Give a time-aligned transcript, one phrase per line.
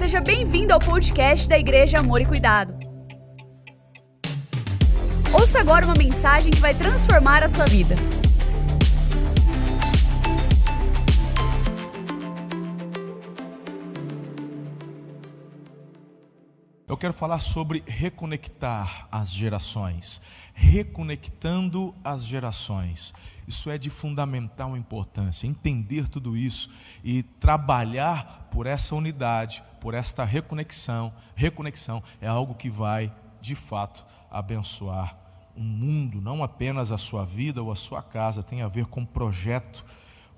[0.00, 2.72] seja bem-vindo ao podcast da Igreja Amor e Cuidado.
[5.30, 7.94] Ouça agora uma mensagem que vai transformar a sua vida.
[17.00, 20.20] Quero falar sobre reconectar as gerações,
[20.52, 23.14] reconectando as gerações.
[23.48, 26.70] Isso é de fundamental importância, entender tudo isso
[27.02, 31.10] e trabalhar por essa unidade, por esta reconexão.
[31.34, 33.10] Reconexão é algo que vai,
[33.40, 35.16] de fato, abençoar
[35.56, 39.06] o mundo, não apenas a sua vida ou a sua casa, tem a ver com
[39.06, 39.86] projeto,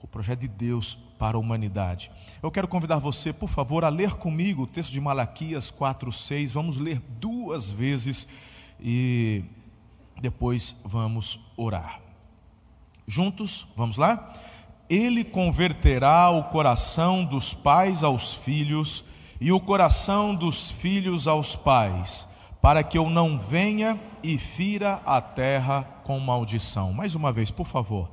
[0.02, 2.10] o projeto de Deus para a humanidade.
[2.42, 6.52] Eu quero convidar você, por favor, a ler comigo o texto de Malaquias 4:6.
[6.52, 8.28] Vamos ler duas vezes
[8.80, 9.44] e
[10.20, 12.00] depois vamos orar.
[13.06, 14.32] Juntos, vamos lá?
[14.90, 19.04] Ele converterá o coração dos pais aos filhos
[19.40, 22.28] e o coração dos filhos aos pais,
[22.60, 26.92] para que eu não venha e fira a terra com maldição.
[26.92, 28.10] Mais uma vez, por favor.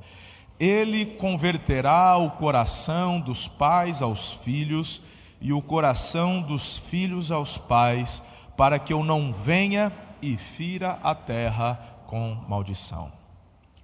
[0.60, 5.00] Ele converterá o coração dos pais aos filhos
[5.40, 8.22] e o coração dos filhos aos pais,
[8.58, 13.10] para que eu não venha e fira a terra com maldição.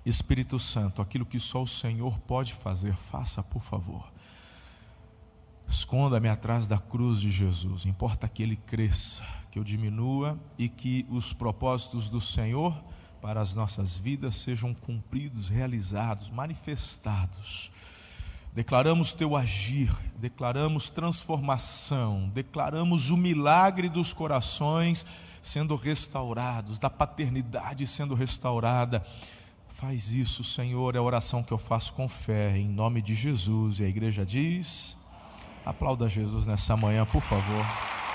[0.04, 4.04] Espírito Santo, aquilo que só o Senhor pode fazer, faça, por favor.
[5.66, 11.06] Esconda-me atrás da cruz de Jesus, importa que ele cresça, que eu diminua e que
[11.08, 12.76] os propósitos do Senhor
[13.26, 17.72] para as nossas vidas sejam cumpridos, realizados, manifestados.
[18.54, 25.04] Declaramos teu agir, declaramos transformação, declaramos o milagre dos corações
[25.42, 29.04] sendo restaurados, da paternidade sendo restaurada.
[29.70, 33.80] Faz isso, Senhor, é a oração que eu faço com fé, em nome de Jesus.
[33.80, 34.96] E a igreja diz:
[35.64, 38.05] aplauda Jesus nessa manhã, por favor.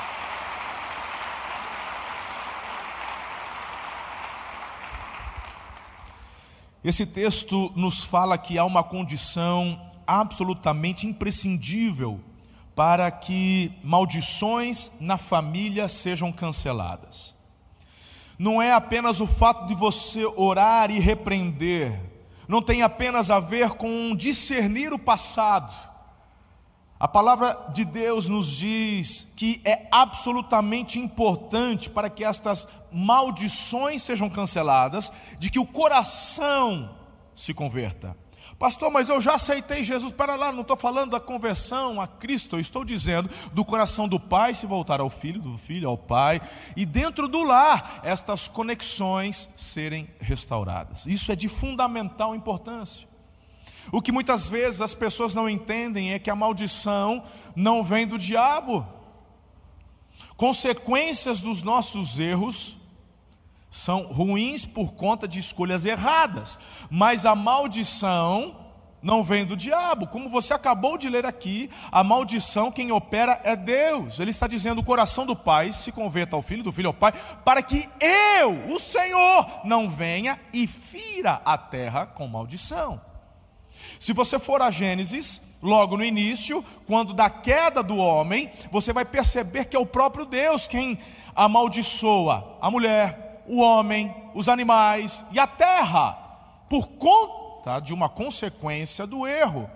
[6.84, 12.20] Esse texto nos fala que há uma condição absolutamente imprescindível
[12.76, 17.36] para que maldições na família sejam canceladas.
[18.40, 22.00] Não é apenas o fato de você orar e repreender,
[22.48, 25.91] não tem apenas a ver com discernir o passado.
[27.02, 34.30] A palavra de Deus nos diz que é absolutamente importante para que estas maldições sejam
[34.30, 36.96] canceladas, de que o coração
[37.34, 38.16] se converta.
[38.60, 40.14] Pastor, mas eu já aceitei Jesus.
[40.14, 44.20] Para lá, não estou falando da conversão a Cristo, eu estou dizendo do coração do
[44.20, 46.40] pai se voltar ao filho, do filho ao pai,
[46.78, 51.08] e dentro do lar, estas conexões serem restauradas.
[51.08, 53.10] Isso é de fundamental importância.
[53.92, 57.24] O que muitas vezes as pessoas não entendem é que a maldição
[57.56, 58.86] não vem do diabo.
[60.36, 62.78] Consequências dos nossos erros
[63.70, 66.60] são ruins por conta de escolhas erradas,
[66.90, 68.56] mas a maldição
[69.02, 73.56] não vem do diabo, como você acabou de ler aqui, a maldição quem opera é
[73.56, 74.20] Deus.
[74.20, 77.14] Ele está dizendo: o coração do pai se converta ao filho, do filho ao pai,
[77.44, 83.02] para que eu, o Senhor, não venha e fira a terra com maldição.
[84.02, 89.06] Se você for a Gênesis, logo no início, quando da queda do homem, você vai
[89.06, 90.98] perceber que é o próprio Deus quem
[91.36, 96.14] amaldiçoa a mulher, o homem, os animais e a terra,
[96.68, 99.70] por conta de uma consequência do erro.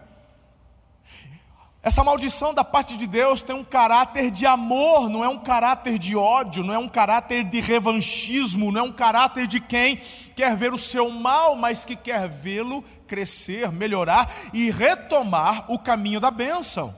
[1.86, 6.00] Essa maldição da parte de Deus tem um caráter de amor, não é um caráter
[6.00, 9.98] de ódio, não é um caráter de revanchismo, não é um caráter de quem
[10.36, 16.20] quer ver o seu mal, mas que quer vê-lo crescer, melhorar e retomar o caminho
[16.20, 16.92] da bênção.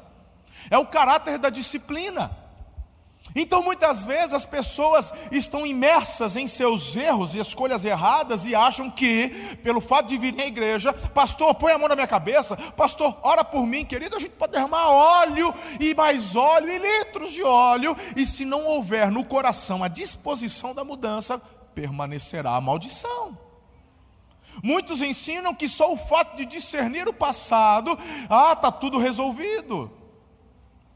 [0.69, 2.46] É o caráter da disciplina.
[3.35, 8.89] Então muitas vezes as pessoas estão imersas em seus erros e escolhas erradas e acham
[8.89, 9.29] que,
[9.63, 13.43] pelo fato de vir à igreja, pastor, põe a mão na minha cabeça, pastor, ora
[13.43, 17.95] por mim, querido, a gente pode derramar óleo e mais óleo e litros de óleo,
[18.15, 21.39] e se não houver no coração a disposição da mudança,
[21.75, 23.37] permanecerá a maldição.
[24.63, 27.97] Muitos ensinam que só o fato de discernir o passado,
[28.29, 29.91] ah, está tudo resolvido.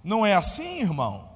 [0.03, 1.30] Não é assim, irmão.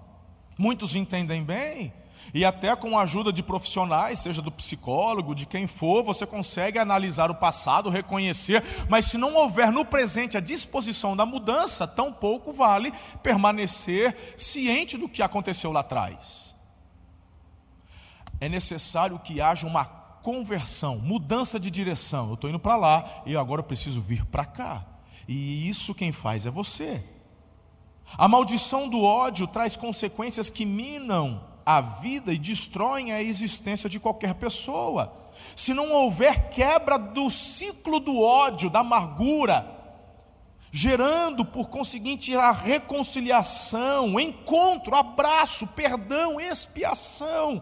[0.57, 1.94] Muitos entendem bem,
[2.34, 6.80] e até com a ajuda de profissionais, seja do psicólogo, de quem for, você consegue
[6.80, 12.12] analisar o passado, reconhecer, mas se não houver no presente a disposição da mudança, tão
[12.12, 12.92] pouco vale
[13.22, 16.56] permanecer ciente do que aconteceu lá atrás.
[18.40, 22.30] É necessário que haja uma conversão, mudança de direção.
[22.30, 24.86] Eu estou indo para lá e agora eu preciso vir para cá.
[25.28, 27.02] E isso quem faz é você.
[28.18, 34.00] A maldição do ódio traz consequências que minam a vida e destroem a existência de
[34.00, 35.12] qualquer pessoa.
[35.56, 39.75] Se não houver quebra do ciclo do ódio, da amargura,
[40.72, 47.62] gerando por conseguinte a reconciliação, encontro, abraço, perdão, expiação.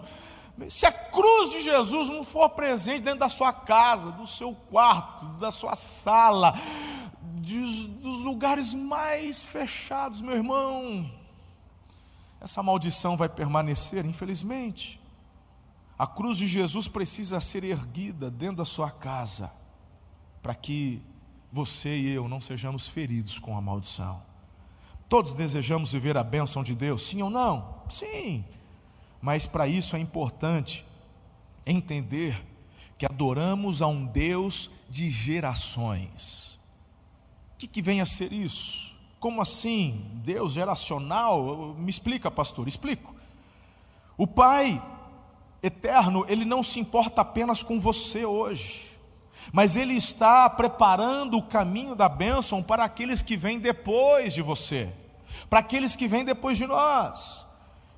[0.69, 5.25] Se a cruz de Jesus não for presente dentro da sua casa, do seu quarto,
[5.40, 6.54] da sua sala,
[7.44, 11.12] dos, dos lugares mais fechados, meu irmão,
[12.40, 15.00] essa maldição vai permanecer, infelizmente.
[15.98, 19.51] A cruz de Jesus precisa ser erguida dentro da sua casa,
[20.42, 21.01] para que
[21.51, 24.22] você e eu não sejamos feridos com a maldição.
[25.07, 27.84] Todos desejamos viver a bênção de Deus, sim ou não?
[27.90, 28.44] Sim,
[29.22, 30.86] mas para isso é importante
[31.66, 32.44] entender
[32.98, 36.43] que adoramos a um Deus de gerações.
[37.63, 38.94] Que, que vem a ser isso?
[39.21, 40.06] Como assim?
[40.15, 41.74] Deus geracional?
[41.77, 43.15] Me explica, pastor, explico.
[44.18, 44.83] O Pai
[45.62, 48.92] eterno, ele não se importa apenas com você hoje
[49.51, 54.89] mas Ele está preparando o caminho da bênção para aqueles que vêm depois de você,
[55.50, 57.45] para aqueles que vêm depois de nós.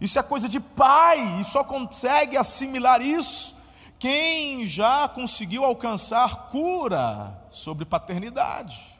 [0.02, 3.56] Isso é coisa de pai, e só consegue assimilar isso
[4.00, 8.95] quem já conseguiu alcançar cura sobre paternidade.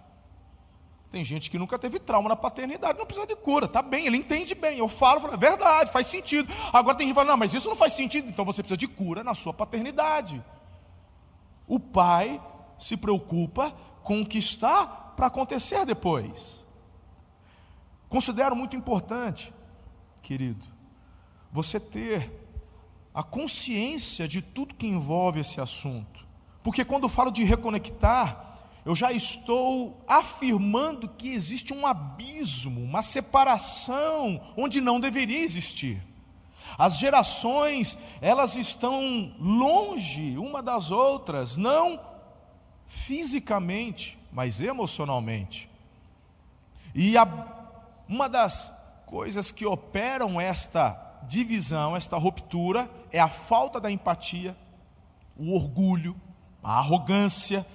[1.16, 4.18] Tem gente que nunca teve trauma na paternidade, não precisa de cura, tá bem, ele
[4.18, 4.80] entende bem.
[4.80, 6.52] Eu falo, é verdade, faz sentido.
[6.74, 8.86] Agora tem gente que fala, não, mas isso não faz sentido, então você precisa de
[8.86, 10.44] cura na sua paternidade.
[11.70, 12.42] O pai
[12.78, 13.74] se preocupa
[14.04, 16.66] com o que está para acontecer depois.
[18.10, 19.54] Considero muito importante,
[20.22, 20.66] querido,
[21.50, 22.30] você ter
[23.14, 26.28] a consciência de tudo que envolve esse assunto.
[26.62, 28.45] Porque quando falo de reconectar,
[28.86, 36.02] eu já estou afirmando que existe um abismo, uma separação onde não deveria existir.
[36.78, 42.00] As gerações, elas estão longe uma das outras, não
[42.86, 45.70] fisicamente, mas emocionalmente.
[46.94, 47.26] E a,
[48.08, 48.72] uma das
[49.06, 54.56] coisas que operam esta divisão, esta ruptura, é a falta da empatia,
[55.36, 56.16] o orgulho,
[56.64, 57.66] a arrogância.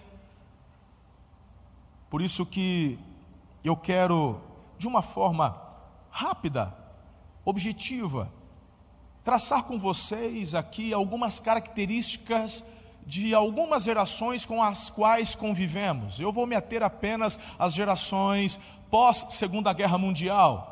[2.11, 2.99] Por isso que
[3.65, 4.41] eu quero,
[4.77, 5.57] de uma forma
[6.11, 6.75] rápida,
[7.45, 8.33] objetiva,
[9.23, 12.65] traçar com vocês aqui algumas características
[13.07, 16.21] de algumas gerações com as quais convivemos.
[16.21, 18.59] Eu vou me ater apenas às gerações
[18.91, 20.67] pós Segunda Guerra Mundial.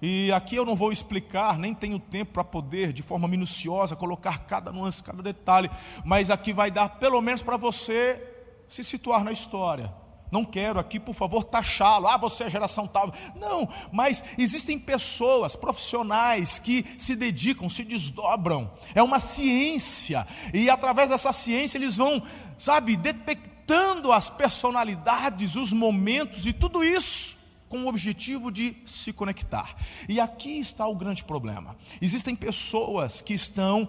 [0.00, 4.40] E aqui eu não vou explicar, nem tenho tempo para poder, de forma minuciosa, colocar
[4.40, 5.70] cada nuance, cada detalhe,
[6.04, 8.22] mas aqui vai dar pelo menos para você
[8.68, 9.90] se situar na história.
[10.30, 12.08] Não quero aqui, por favor, taxá-lo.
[12.08, 13.12] Ah, você é geração tal.
[13.36, 18.70] Não, mas existem pessoas, profissionais que se dedicam, se desdobram.
[18.94, 20.26] É uma ciência.
[20.52, 22.22] E através dessa ciência eles vão,
[22.58, 27.36] sabe, detectando as personalidades, os momentos e tudo isso
[27.68, 29.74] com o objetivo de se conectar.
[30.08, 31.76] E aqui está o grande problema.
[32.00, 33.88] Existem pessoas que estão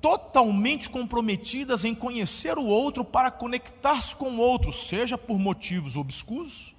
[0.00, 6.74] totalmente comprometidas em conhecer o outro para conectar-se com o outro, seja por motivos obscuros,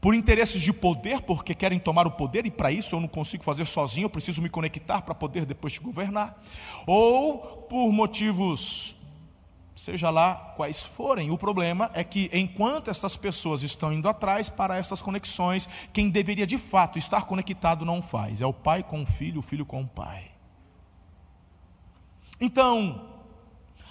[0.00, 3.44] por interesses de poder, porque querem tomar o poder e para isso eu não consigo
[3.44, 6.42] fazer sozinho, eu preciso me conectar para poder depois te governar,
[6.86, 8.96] ou por motivos,
[9.76, 11.30] seja lá quais forem.
[11.30, 16.48] O problema é que enquanto estas pessoas estão indo atrás para essas conexões, quem deveria
[16.48, 19.82] de fato estar conectado não faz, é o pai com o filho, o filho com
[19.82, 20.31] o pai.
[22.44, 23.00] Então,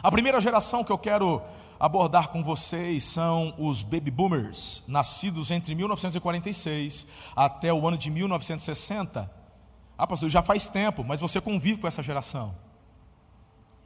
[0.03, 1.41] a primeira geração que eu quero
[1.79, 9.31] abordar com vocês são os baby boomers, nascidos entre 1946 até o ano de 1960.
[9.97, 12.53] Ah, pastor, já faz tempo, mas você convive com essa geração.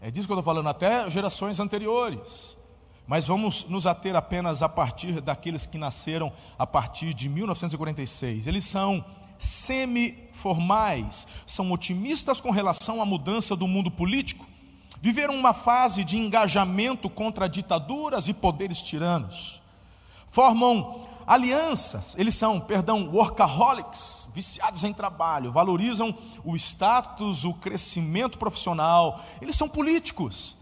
[0.01, 2.57] É disso que eu estou falando, até gerações anteriores.
[3.05, 8.47] Mas vamos nos ater apenas a partir daqueles que nasceram a partir de 1946.
[8.47, 9.05] Eles são
[9.37, 14.54] semi-formais, são otimistas com relação à mudança do mundo político,
[15.05, 19.61] Viveram uma fase de engajamento contra ditaduras e poderes tiranos.
[20.25, 26.11] Formam alianças, eles são, perdão, workaholics, viciados em trabalho, valorizam
[26.43, 29.23] o status, o crescimento profissional.
[29.39, 30.55] Eles são políticos,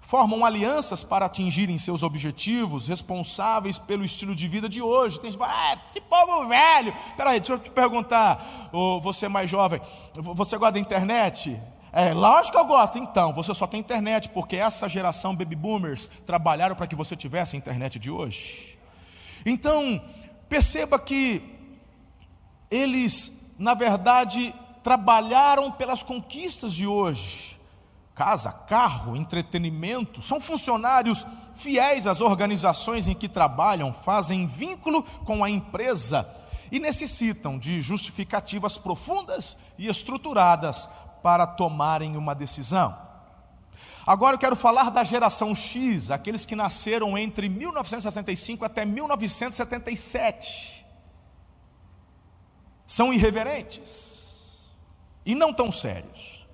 [0.00, 5.20] formam alianças para atingirem seus objetivos, responsáveis pelo estilo de vida de hoje.
[5.20, 6.96] Tem gente que fala, ah, esse povo velho.
[7.14, 9.82] Peraí, deixa eu te perguntar, oh, você mais jovem,
[10.14, 11.60] você gosta da internet?
[11.92, 12.98] É, lógico que eu gosto.
[12.98, 17.54] Então, você só tem internet, porque essa geração baby boomers trabalharam para que você tivesse
[17.54, 18.78] a internet de hoje.
[19.44, 20.02] Então,
[20.48, 21.42] perceba que
[22.70, 27.56] eles na verdade, trabalharam pelas conquistas de hoje.
[28.12, 35.48] Casa, carro, entretenimento, são funcionários fiéis às organizações em que trabalham, fazem vínculo com a
[35.48, 36.28] empresa
[36.72, 40.88] e necessitam de justificativas profundas e estruturadas
[41.22, 43.00] para tomarem uma decisão.
[44.04, 50.84] Agora eu quero falar da geração X, aqueles que nasceram entre 1965 até 1977.
[52.84, 54.72] São irreverentes
[55.24, 56.44] e não tão sérios,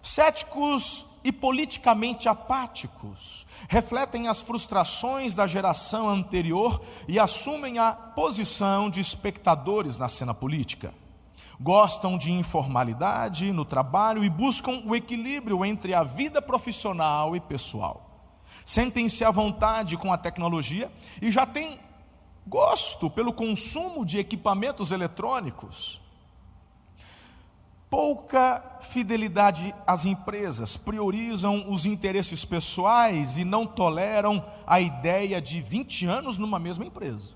[0.00, 9.00] céticos e politicamente apáticos, refletem as frustrações da geração anterior e assumem a posição de
[9.00, 10.94] espectadores na cena política
[11.62, 18.10] gostam de informalidade no trabalho e buscam o equilíbrio entre a vida profissional e pessoal.
[18.66, 20.90] Sentem-se à vontade com a tecnologia
[21.20, 21.78] e já têm
[22.46, 26.00] gosto pelo consumo de equipamentos eletrônicos.
[27.88, 36.06] Pouca fidelidade às empresas, priorizam os interesses pessoais e não toleram a ideia de 20
[36.06, 37.34] anos numa mesma empresa.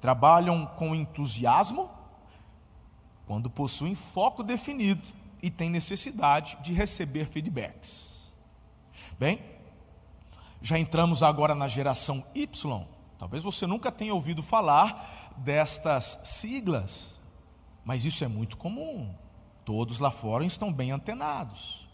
[0.00, 2.01] Trabalham com entusiasmo
[3.32, 5.08] quando possuem foco definido
[5.42, 8.30] e têm necessidade de receber feedbacks.
[9.18, 9.40] Bem,
[10.60, 12.86] já entramos agora na geração Y.
[13.18, 17.18] Talvez você nunca tenha ouvido falar destas siglas,
[17.86, 19.14] mas isso é muito comum.
[19.64, 21.88] Todos lá fora estão bem antenados.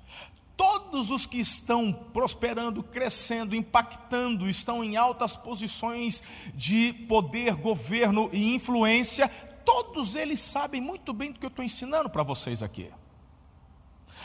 [0.57, 6.21] Todos os que estão prosperando, crescendo, impactando, estão em altas posições
[6.53, 9.31] de poder, governo e influência,
[9.69, 12.91] todos eles sabem muito bem do que eu estou ensinando para vocês aqui.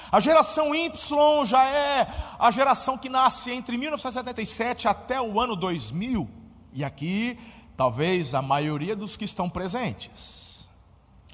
[0.09, 2.07] A geração Y já é
[2.39, 6.29] a geração que nasce entre 1977 até o ano 2000,
[6.71, 7.37] e aqui
[7.75, 10.65] talvez a maioria dos que estão presentes.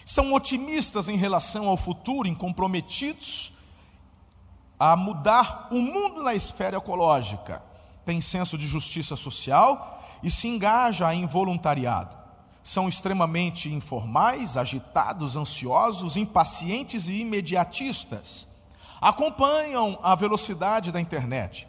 [0.03, 3.59] São otimistas em relação ao futuro, incomprometidos
[4.79, 7.63] a mudar o mundo na esfera ecológica.
[8.03, 12.18] Tem senso de justiça social e se engaja em voluntariado
[12.69, 18.47] são extremamente informais, agitados, ansiosos, impacientes e imediatistas.
[19.01, 21.67] Acompanham a velocidade da internet.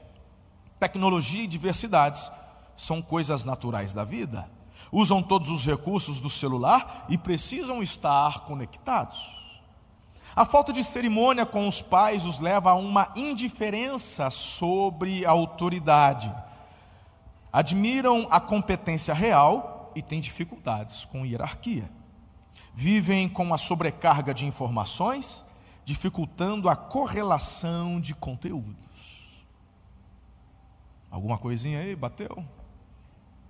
[0.78, 2.30] Tecnologia e diversidades
[2.76, 4.47] são coisas naturais da vida.
[4.92, 9.59] Usam todos os recursos do celular e precisam estar conectados.
[10.37, 16.30] A falta de cerimônia com os pais os leva a uma indiferença sobre a autoridade.
[17.50, 21.88] Admiram a competência real e têm dificuldades com hierarquia.
[22.75, 25.45] Vivem com a sobrecarga de informações,
[25.85, 29.45] dificultando a correlação de conteúdos.
[31.11, 32.45] Alguma coisinha aí bateu?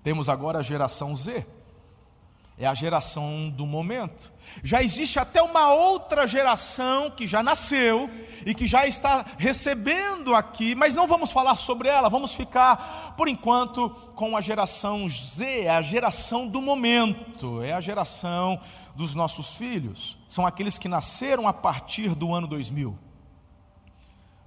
[0.02, 1.46] Temos agora a geração Z
[2.60, 4.30] é a geração do momento.
[4.62, 8.10] Já existe até uma outra geração que já nasceu
[8.44, 13.28] e que já está recebendo aqui, mas não vamos falar sobre ela, vamos ficar por
[13.28, 18.60] enquanto com a geração Z, é a geração do momento, é a geração
[18.94, 22.98] dos nossos filhos, são aqueles que nasceram a partir do ano 2000.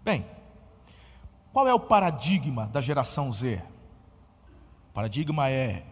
[0.04, 0.24] Bem,
[1.52, 3.60] qual é o paradigma da geração Z?
[4.92, 5.84] O paradigma é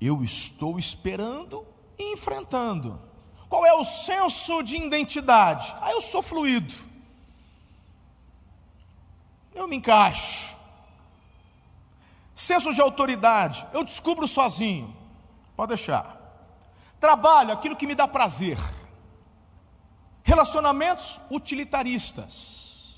[0.00, 1.66] eu estou esperando
[1.98, 3.00] e enfrentando.
[3.48, 5.74] Qual é o senso de identidade?
[5.80, 6.72] Ah, eu sou fluido.
[9.54, 10.56] Eu me encaixo.
[12.34, 14.96] Senso de autoridade, eu descubro sozinho.
[15.54, 16.16] Pode deixar.
[16.98, 18.58] Trabalho, aquilo que me dá prazer.
[20.22, 22.94] Relacionamentos utilitaristas.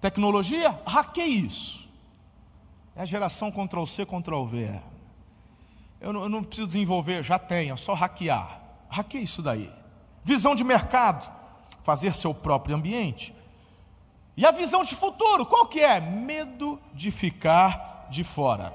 [0.00, 1.89] Tecnologia, hackeie isso.
[2.94, 4.80] É a geração Ctrl-C, Ctrl-V.
[6.00, 8.60] Eu não, eu não preciso desenvolver, já tenho, é só hackear.
[8.88, 9.70] Hackeie isso daí.
[10.24, 11.30] Visão de mercado,
[11.84, 13.34] fazer seu próprio ambiente.
[14.36, 16.00] E a visão de futuro, qual que é?
[16.00, 18.74] Medo de ficar de fora.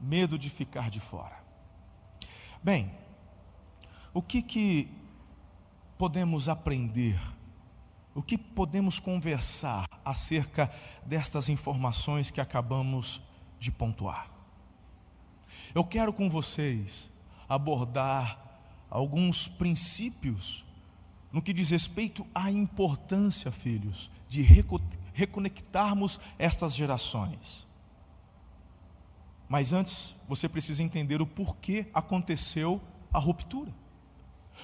[0.00, 1.36] Medo de ficar de fora.
[2.62, 2.92] Bem,
[4.12, 4.90] o que que
[5.96, 7.20] podemos aprender
[8.18, 10.68] o que podemos conversar acerca
[11.06, 13.22] destas informações que acabamos
[13.60, 14.28] de pontuar?
[15.72, 17.12] Eu quero com vocês
[17.48, 18.60] abordar
[18.90, 20.64] alguns princípios
[21.30, 24.42] no que diz respeito à importância, filhos, de
[25.12, 27.68] reconectarmos estas gerações.
[29.48, 32.82] Mas antes, você precisa entender o porquê aconteceu
[33.12, 33.72] a ruptura.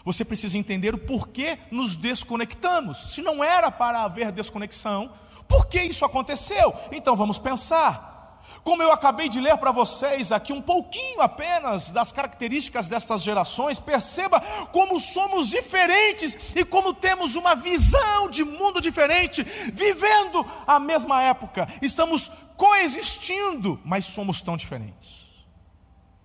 [0.05, 3.13] Você precisa entender o porquê nos desconectamos.
[3.13, 5.13] Se não era para haver desconexão,
[5.49, 6.75] por que isso aconteceu?
[6.91, 8.15] Então vamos pensar.
[8.63, 13.79] Como eu acabei de ler para vocês aqui um pouquinho apenas das características destas gerações,
[13.79, 14.41] perceba
[14.73, 21.69] como somos diferentes e como temos uma visão de mundo diferente, vivendo a mesma época.
[21.83, 25.25] Estamos coexistindo, mas somos tão diferentes.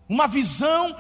[0.08, 0.96] Uma visão,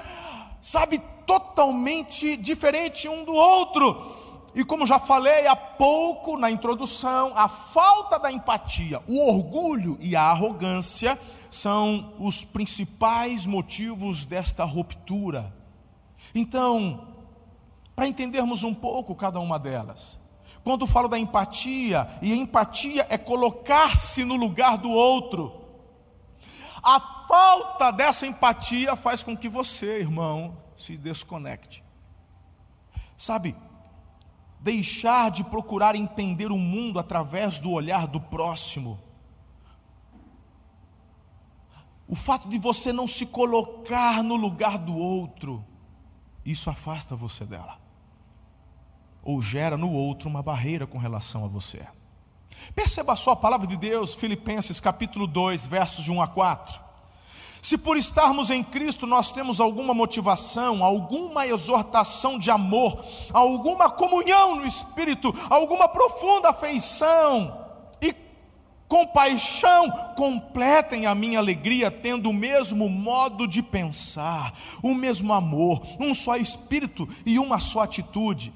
[0.61, 4.17] sabe, totalmente diferente um do outro.
[4.55, 10.15] E como já falei há pouco na introdução, a falta da empatia, o orgulho e
[10.15, 11.19] a arrogância
[11.51, 15.53] são os principais motivos desta ruptura.
[16.33, 17.07] Então,
[17.95, 20.19] para entendermos um pouco cada uma delas,
[20.63, 25.53] quando falo da empatia, e empatia é colocar-se no lugar do outro,
[26.81, 31.83] a falta dessa empatia faz com que você, irmão, se desconecte.
[33.17, 33.55] Sabe,
[34.59, 38.99] deixar de procurar entender o mundo através do olhar do próximo.
[42.07, 45.63] O fato de você não se colocar no lugar do outro,
[46.45, 47.77] isso afasta você dela.
[49.21, 51.85] Ou gera no outro uma barreira com relação a você.
[52.73, 56.88] Perceba só a palavra de Deus, Filipenses capítulo 2, versos de 1 a 4.
[57.61, 64.55] Se por estarmos em Cristo nós temos alguma motivação, alguma exortação de amor, alguma comunhão
[64.55, 67.67] no Espírito, alguma profunda afeição
[68.01, 68.15] e
[68.87, 76.13] compaixão, completem a minha alegria, tendo o mesmo modo de pensar, o mesmo amor, um
[76.13, 78.53] só Espírito e uma só atitude.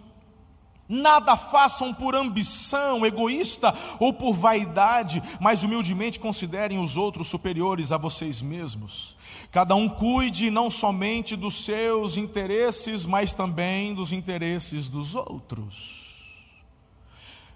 [0.93, 7.97] Nada façam por ambição egoísta ou por vaidade, mas humildemente considerem os outros superiores a
[7.97, 9.17] vocês mesmos.
[9.51, 16.61] Cada um cuide não somente dos seus interesses, mas também dos interesses dos outros.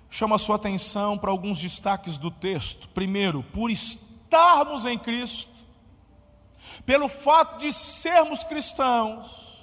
[0.09, 2.87] Chama a sua atenção para alguns destaques do texto.
[2.87, 5.51] Primeiro, por estarmos em Cristo,
[6.87, 9.56] pelo fato de sermos cristãos,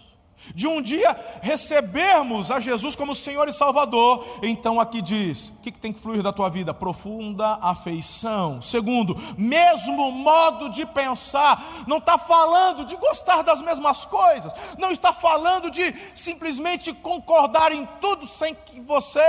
[0.55, 5.73] de um dia recebermos a Jesus como Senhor e Salvador, então aqui diz: o que,
[5.73, 6.75] tem que fluir da tua vida?
[6.75, 8.61] Profunda afeição.
[8.61, 15.13] Segundo, mesmo modo de pensar, não está falando de gostar das mesmas coisas, não está
[15.13, 19.21] falando de simplesmente concordar em tudo sem que você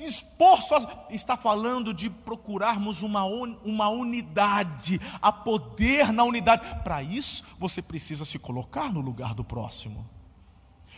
[0.00, 0.86] expor suas.
[1.10, 6.82] Está falando de procurarmos uma, uma unidade, a poder na unidade.
[6.82, 10.19] Para isso, você precisa se colocar no lugar do próximo.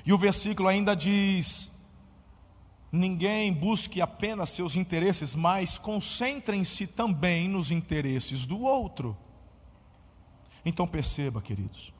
[0.04, 1.72] E o versículo ainda diz:
[2.90, 9.16] Ninguém busque apenas seus interesses, mas concentrem-se também nos interesses do outro.
[10.64, 11.92] Então perceba, queridos,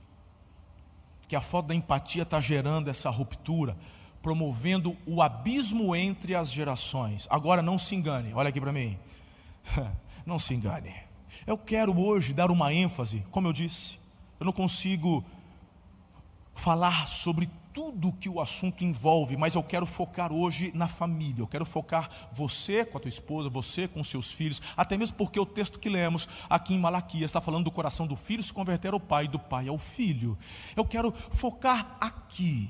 [1.26, 3.76] que a falta da empatia está gerando essa ruptura,
[4.20, 7.26] promovendo o abismo entre as gerações.
[7.30, 8.98] Agora não se engane, olha aqui para mim,
[10.26, 10.94] não se engane.
[11.46, 13.98] Eu quero hoje dar uma ênfase, como eu disse,
[14.38, 15.24] eu não consigo
[16.54, 21.42] falar sobre tudo que o assunto envolve, mas eu quero focar hoje na família.
[21.42, 25.40] Eu quero focar você com a tua esposa, você com seus filhos, até mesmo porque
[25.40, 28.92] o texto que lemos aqui em Malaquias está falando do coração do filho se converter
[28.92, 30.36] ao pai, do pai ao filho.
[30.76, 32.68] Eu quero focar aqui.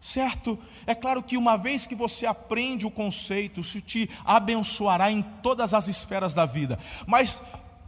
[0.00, 0.58] Certo?
[0.84, 5.72] É claro que uma vez que você aprende o conceito, isso te abençoará em todas
[5.72, 6.76] as esferas da vida.
[7.06, 7.40] Mas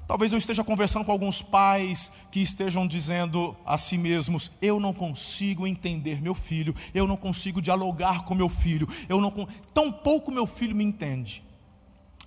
[0.07, 4.93] Talvez eu esteja conversando com alguns pais que estejam dizendo a si mesmos: eu não
[4.93, 9.33] consigo entender meu filho, eu não consigo dialogar com meu filho, eu não
[9.73, 11.43] tão pouco meu filho me entende.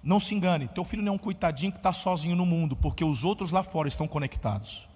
[0.04, 3.04] Não se engane, teu filho não é um coitadinho que está sozinho no mundo, porque
[3.04, 4.88] os outros lá fora estão conectados.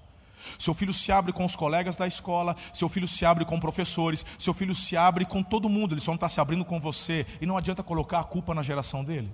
[0.57, 4.25] Seu filho se abre com os colegas da escola, seu filho se abre com professores,
[4.39, 7.27] seu filho se abre com todo mundo, ele só não está se abrindo com você,
[7.39, 9.31] e não adianta colocar a culpa na geração dele.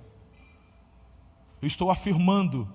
[1.62, 2.70] Eu estou afirmando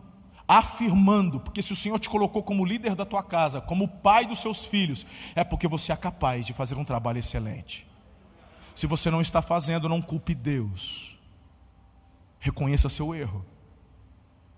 [0.48, 4.40] afirmando, porque se o Senhor te colocou como líder da tua casa, como pai dos
[4.40, 7.88] seus filhos, é porque você é capaz de fazer um trabalho excelente.
[8.76, 11.18] Se você não está fazendo, não culpe Deus.
[12.40, 13.46] Reconheça seu erro.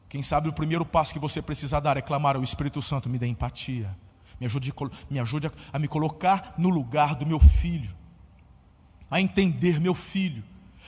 [0.09, 3.19] Quem sabe o primeiro passo que você precisa dar é clamar ao Espírito Santo: me
[3.19, 3.95] dê empatia,
[4.39, 4.73] me ajude,
[5.09, 7.93] me ajude a, a me colocar no lugar do meu filho,
[9.11, 10.43] a entender meu filho,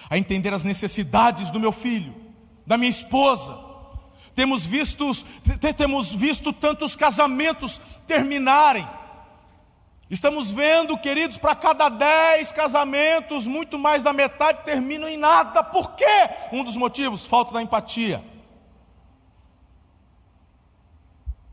[0.09, 2.15] a entender as necessidades do meu filho,
[2.65, 3.66] da minha esposa
[4.37, 5.11] temos visto,
[5.75, 8.87] temos visto tantos casamentos terminarem.
[10.11, 15.63] Estamos vendo, queridos, para cada dez casamentos, muito mais da metade terminam em nada.
[15.63, 16.29] Por quê?
[16.51, 18.23] Um dos motivos, falta da empatia.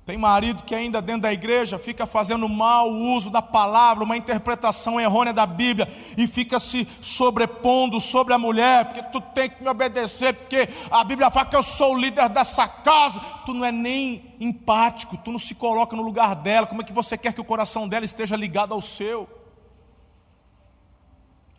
[0.06, 5.00] Tem marido que ainda dentro da igreja fica fazendo mau uso da palavra, uma interpretação
[5.00, 9.68] errônea da Bíblia e fica se sobrepondo sobre a mulher, porque tu tem que me
[9.70, 13.18] obedecer, porque a Bíblia fala que eu sou o líder dessa casa.
[13.46, 16.66] Tu não é nem empático, tu não se coloca no lugar dela.
[16.66, 19.26] Como é que você quer que o coração dela esteja ligado ao seu?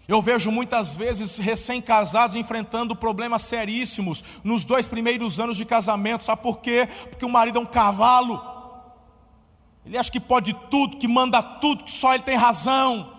[0.08, 6.24] Eu vejo muitas vezes recém-casados enfrentando problemas seríssimos nos dois primeiros anos de casamento.
[6.24, 6.88] Sabe por quê?
[7.10, 8.40] Porque o marido é um cavalo.
[9.86, 13.14] Ele acha que pode tudo, que manda tudo, que só ele tem razão.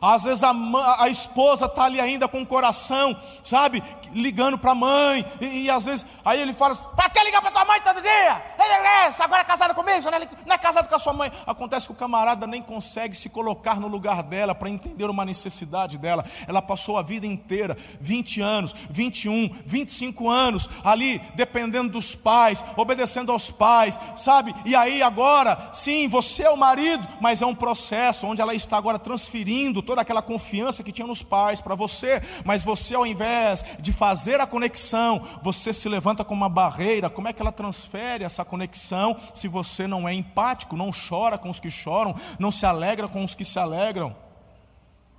[0.00, 0.52] Às vezes a,
[0.98, 3.80] a esposa está ali ainda com o coração, sabe,
[4.12, 7.40] ligando para a mãe, e, e, às vezes, aí ele fala assim, para que ligar
[7.40, 8.42] para tua mãe todo dia?
[8.58, 11.30] Ele é, agora é casado comigo, não é, não é casado com a sua mãe.
[11.46, 15.98] Acontece que o camarada nem consegue se colocar no lugar dela para entender uma necessidade
[15.98, 16.24] dela.
[16.46, 23.32] Ela passou a vida inteira, 20 anos, 21, 25 anos, ali, dependendo dos pais, obedecendo
[23.32, 24.54] aos pais, sabe?
[24.64, 28.76] E aí agora, sim, você é o marido, mas é um processo onde ela está
[28.76, 33.64] agora transferindo toda aquela confiança que tinha nos pais para você, mas você, ao invés
[33.78, 37.08] de fazer a conexão, você se levanta como uma barreira.
[37.08, 41.48] Como é que ela transfere essa conexão se você não é empático, não chora com
[41.48, 44.16] os que choram, não se alegra com os que se alegram?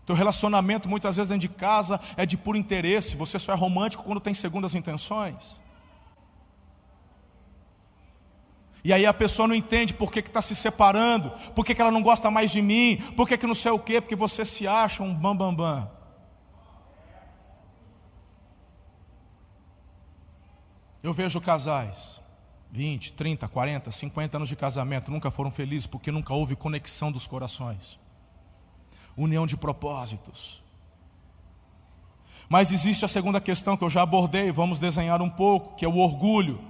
[0.05, 4.03] Teu relacionamento muitas vezes dentro de casa é de puro interesse, você só é romântico
[4.03, 5.61] quando tem segundas intenções.
[8.83, 11.89] E aí a pessoa não entende por que está se separando, por que, que ela
[11.89, 14.67] não gosta mais de mim, por que, que não sei o quê, porque você se
[14.67, 15.55] acha um bambambam.
[15.55, 16.02] Bam, bam.
[21.03, 22.21] Eu vejo casais,
[22.71, 27.27] 20, 30, 40, 50 anos de casamento, nunca foram felizes porque nunca houve conexão dos
[27.27, 27.99] corações,
[29.17, 30.63] união de propósitos.
[32.47, 35.89] Mas existe a segunda questão que eu já abordei, vamos desenhar um pouco, que é
[35.89, 36.61] o orgulho.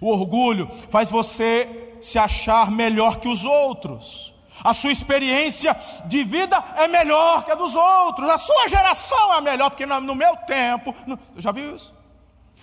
[0.00, 4.32] O orgulho faz você se achar melhor que os outros.
[4.62, 8.28] A sua experiência de vida é melhor que a dos outros.
[8.28, 10.94] A sua geração é melhor, porque no meu tempo.
[11.36, 11.92] Já viu isso?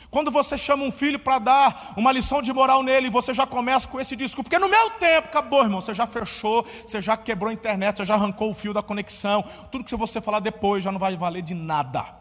[0.10, 3.88] Quando você chama um filho para dar uma lição de moral nele, você já começa
[3.88, 7.52] com esse discurso, porque no meu tempo, acabou, irmão, você já fechou, você já quebrou
[7.52, 10.91] a internet, você já arrancou o fio da conexão, tudo que você falar depois já
[10.91, 12.17] não vai valer de nada.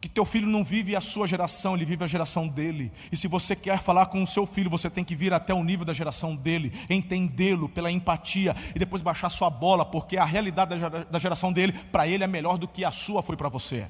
[0.00, 2.90] Que teu filho não vive a sua geração, ele vive a geração dele.
[3.12, 5.62] E se você quer falar com o seu filho, você tem que vir até o
[5.62, 10.74] nível da geração dele, entendê-lo pela empatia e depois baixar sua bola, porque a realidade
[11.08, 13.86] da geração dele, para ele é melhor do que a sua foi para você.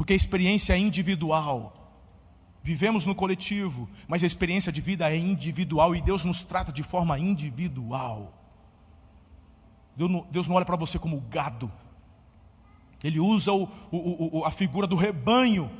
[0.00, 1.76] Porque a experiência é individual.
[2.62, 6.82] Vivemos no coletivo, mas a experiência de vida é individual e Deus nos trata de
[6.82, 8.32] forma individual.
[9.94, 11.70] Deus não, Deus não olha para você como gado,
[13.04, 15.70] ele usa o, o, o, a figura do rebanho.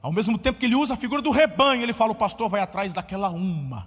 [0.00, 2.62] Ao mesmo tempo que ele usa a figura do rebanho, ele fala: o pastor vai
[2.62, 3.86] atrás daquela uma,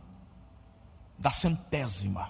[1.18, 2.30] da centésima.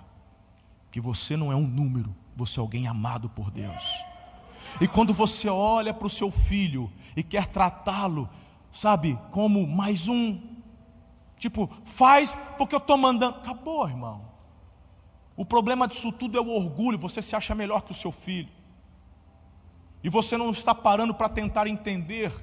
[0.90, 4.11] Que você não é um número, você é alguém amado por Deus.
[4.80, 8.30] E quando você olha para o seu filho e quer tratá-lo,
[8.70, 10.40] sabe, como mais um,
[11.38, 13.38] tipo, faz porque eu estou mandando.
[13.38, 14.30] Acabou, irmão.
[15.36, 18.62] O problema disso tudo é o orgulho, você se acha melhor que o seu filho
[20.04, 22.34] e você não está parando para tentar entender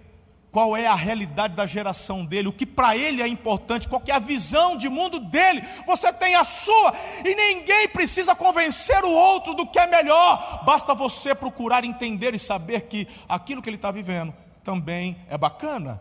[0.50, 4.12] qual é a realidade da geração dele, o que para ele é importante, qual é
[4.12, 9.54] a visão de mundo dele, você tem a sua, e ninguém precisa convencer o outro
[9.54, 13.90] do que é melhor, basta você procurar entender e saber que aquilo que ele está
[13.90, 14.34] vivendo
[14.64, 16.00] também é bacana.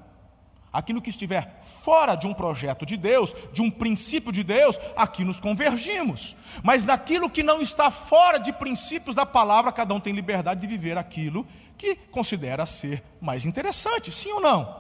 [0.72, 5.24] Aquilo que estiver fora de um projeto de Deus, de um princípio de Deus, aqui
[5.24, 6.36] nos convergimos.
[6.62, 10.68] Mas naquilo que não está fora de princípios da palavra, cada um tem liberdade de
[10.68, 14.76] viver aquilo que considera ser mais interessante, sim ou não?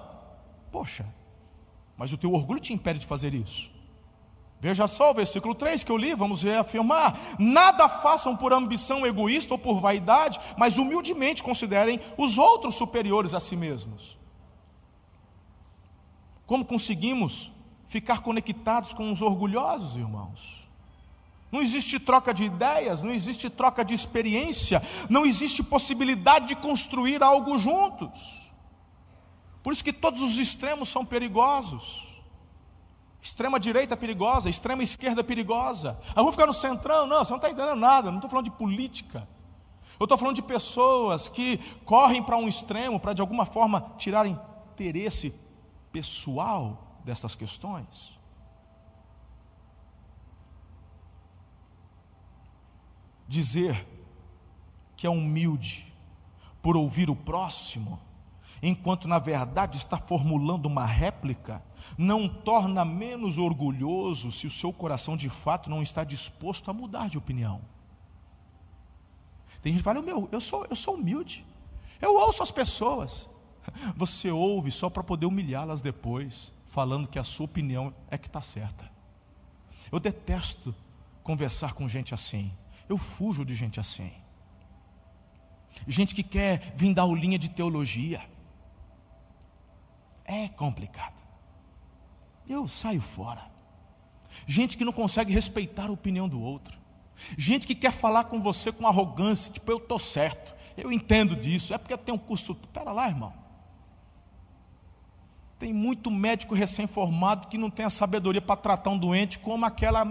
[0.71, 1.05] Poxa,
[1.95, 3.71] mas o teu orgulho te impede de fazer isso.
[4.59, 9.53] Veja só o versículo 3 que eu li, vamos reafirmar: Nada façam por ambição egoísta
[9.53, 14.17] ou por vaidade, mas humildemente considerem os outros superiores a si mesmos.
[16.45, 17.51] Como conseguimos
[17.87, 20.66] ficar conectados com os orgulhosos, irmãos?
[21.51, 27.23] Não existe troca de ideias, não existe troca de experiência, não existe possibilidade de construir
[27.23, 28.51] algo juntos.
[29.63, 32.21] Por isso que todos os extremos são perigosos.
[33.21, 35.99] Extrema direita é perigosa, extrema esquerda é perigosa.
[36.15, 37.07] Ah, vou ficar no centrão?
[37.07, 39.27] Não, você não está entendendo nada, não estou falando de política.
[39.99, 44.39] Eu estou falando de pessoas que correm para um extremo para de alguma forma tirarem
[44.73, 45.33] interesse
[45.91, 48.16] pessoal destas questões?
[53.27, 53.87] Dizer
[54.95, 55.93] que é humilde
[56.61, 57.99] por ouvir o próximo
[58.61, 61.63] enquanto na verdade está formulando uma réplica,
[61.97, 67.09] não torna menos orgulhoso se o seu coração de fato não está disposto a mudar
[67.09, 67.61] de opinião.
[69.61, 71.45] Tem gente que fala, meu, eu sou, eu sou humilde,
[72.01, 73.29] eu ouço as pessoas.
[73.95, 78.41] Você ouve só para poder humilhá-las depois, falando que a sua opinião é que está
[78.41, 78.89] certa.
[79.91, 80.73] Eu detesto
[81.23, 82.51] conversar com gente assim.
[82.87, 84.11] Eu fujo de gente assim.
[85.87, 88.21] Gente que quer vir dar aulinha de teologia.
[90.25, 91.23] É complicado.
[92.47, 93.49] Eu saio fora.
[94.45, 96.77] Gente que não consegue respeitar a opinião do outro.
[97.37, 101.73] Gente que quer falar com você com arrogância, tipo, eu estou certo, eu entendo disso,
[101.73, 102.53] é porque tenho um curso.
[102.71, 103.33] Pera lá, irmão.
[105.57, 110.05] Tem muito médico recém-formado que não tem a sabedoria para tratar um doente, como aquela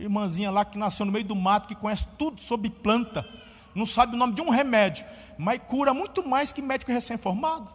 [0.00, 3.28] irmãzinha lá que nasceu no meio do mato, que conhece tudo sobre planta,
[3.74, 5.04] não sabe o nome de um remédio,
[5.38, 7.72] mas cura muito mais que médico recém-formado.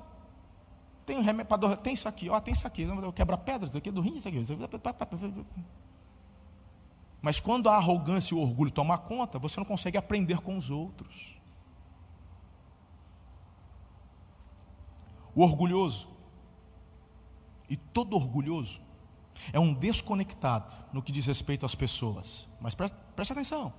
[1.05, 3.77] Tem um remédio para dor, tem isso aqui, ó, tem isso aqui, quebra pedras, isso
[3.77, 4.41] aqui é do rim, isso aqui.
[7.21, 10.69] Mas quando a arrogância e o orgulho tomam conta, você não consegue aprender com os
[10.69, 11.39] outros.
[15.33, 16.07] O orgulhoso
[17.69, 18.84] e todo orgulhoso
[19.51, 22.47] é um desconectado no que diz respeito às pessoas.
[22.59, 23.73] Mas preste, preste atenção.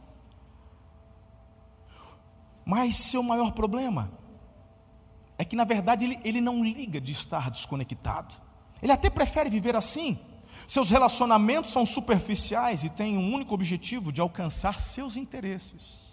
[2.64, 4.10] Mas seu maior problema
[5.38, 8.34] é que, na verdade, ele, ele não liga de estar desconectado.
[8.82, 10.18] Ele até prefere viver assim.
[10.66, 16.06] Seus relacionamentos são superficiais e têm um único objetivo de alcançar seus interesses.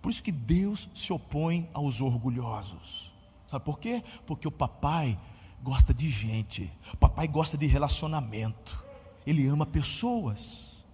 [0.00, 3.14] Por isso que Deus se opõe aos orgulhosos.
[3.46, 4.02] Sabe por quê?
[4.26, 5.18] Porque o papai
[5.64, 8.84] gosta de gente, papai gosta de relacionamento,
[9.26, 10.84] ele ama pessoas.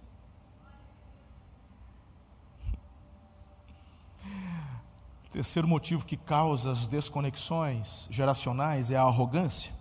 [5.29, 9.73] Terceiro motivo que causa as desconexões geracionais é a arrogância.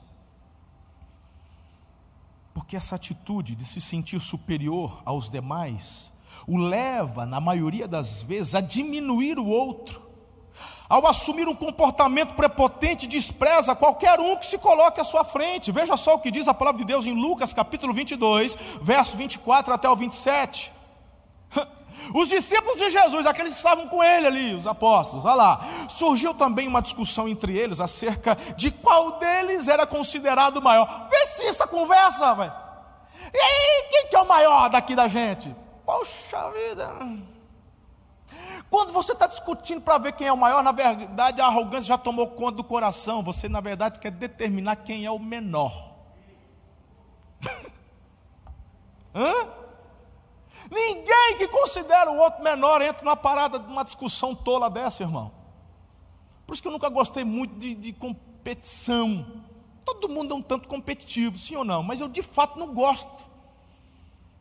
[2.53, 6.11] Porque essa atitude de se sentir superior aos demais
[6.48, 10.10] o leva, na maioria das vezes, a diminuir o outro
[10.90, 15.70] ao assumir um comportamento prepotente, despreza qualquer um que se coloque à sua frente.
[15.70, 19.72] Veja só o que diz a palavra de Deus em Lucas capítulo 22, verso 24
[19.72, 20.72] até o 27.
[22.12, 26.35] Os discípulos de Jesus, aqueles que estavam com ele ali, os apóstolos, olha lá, surgiu
[26.35, 31.07] também uma discussão entre eles acerca de qual deles era considerado maior.
[31.09, 32.53] Vê se essa conversa, velho.
[33.33, 35.55] E aí, quem que é o maior daqui da gente?
[35.87, 37.29] Poxa vida.
[38.70, 41.98] Quando você está discutindo para ver quem é o maior, na verdade a arrogância já
[41.98, 43.20] tomou conta do coração.
[43.20, 45.90] Você, na verdade, quer determinar quem é o menor.
[49.12, 49.33] Hã?
[50.70, 55.33] Ninguém que considera o outro menor entra numa parada, numa discussão tola dessa, irmão.
[56.46, 59.42] Por isso que eu nunca gostei muito de, de competição.
[59.85, 61.83] Todo mundo é um tanto competitivo, sim ou não?
[61.83, 63.28] Mas eu de fato não gosto.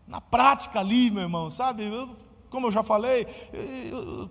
[0.05, 1.85] Na prática ali, meu irmão, sabe?
[1.85, 2.15] Eu
[2.49, 4.29] como eu já falei, eu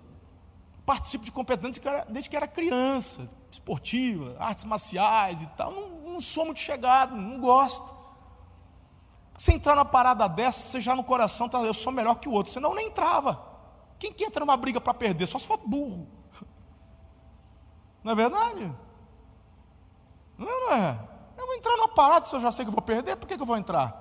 [0.85, 1.71] participo de competição
[2.09, 5.71] desde que era criança, esportiva, artes marciais e tal.
[5.71, 7.95] Não, não sou muito chegado, não gosto.
[9.37, 12.31] Se entrar numa parada dessa, você já no coração tá, eu sou melhor que o
[12.31, 13.39] outro, senão nem entrava.
[13.97, 15.27] Quem que entra numa briga para perder?
[15.27, 16.07] Só se for burro.
[18.03, 18.73] Não é verdade?
[20.37, 20.99] Não, é?
[21.37, 23.35] Eu vou entrar numa parada se eu já sei que eu vou perder, por que,
[23.35, 23.98] que eu vou entrar?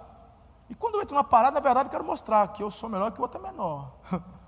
[0.70, 3.10] E quando eu entro numa parada, na verdade, eu quero mostrar que eu sou melhor
[3.10, 3.92] que o outro é menor.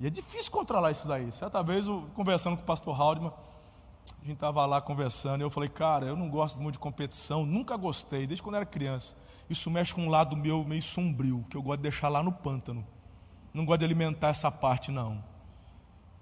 [0.00, 1.32] E é difícil controlar isso daí.
[1.32, 3.32] Certa vez, eu, conversando com o pastor Haldeman,
[4.22, 7.44] a gente estava lá conversando, e eu falei, cara, eu não gosto muito de competição,
[7.44, 9.16] nunca gostei, desde quando era criança.
[9.50, 12.30] Isso mexe com um lado meu meio sombrio, que eu gosto de deixar lá no
[12.30, 12.86] pântano.
[13.52, 15.24] Não gosto de alimentar essa parte, não.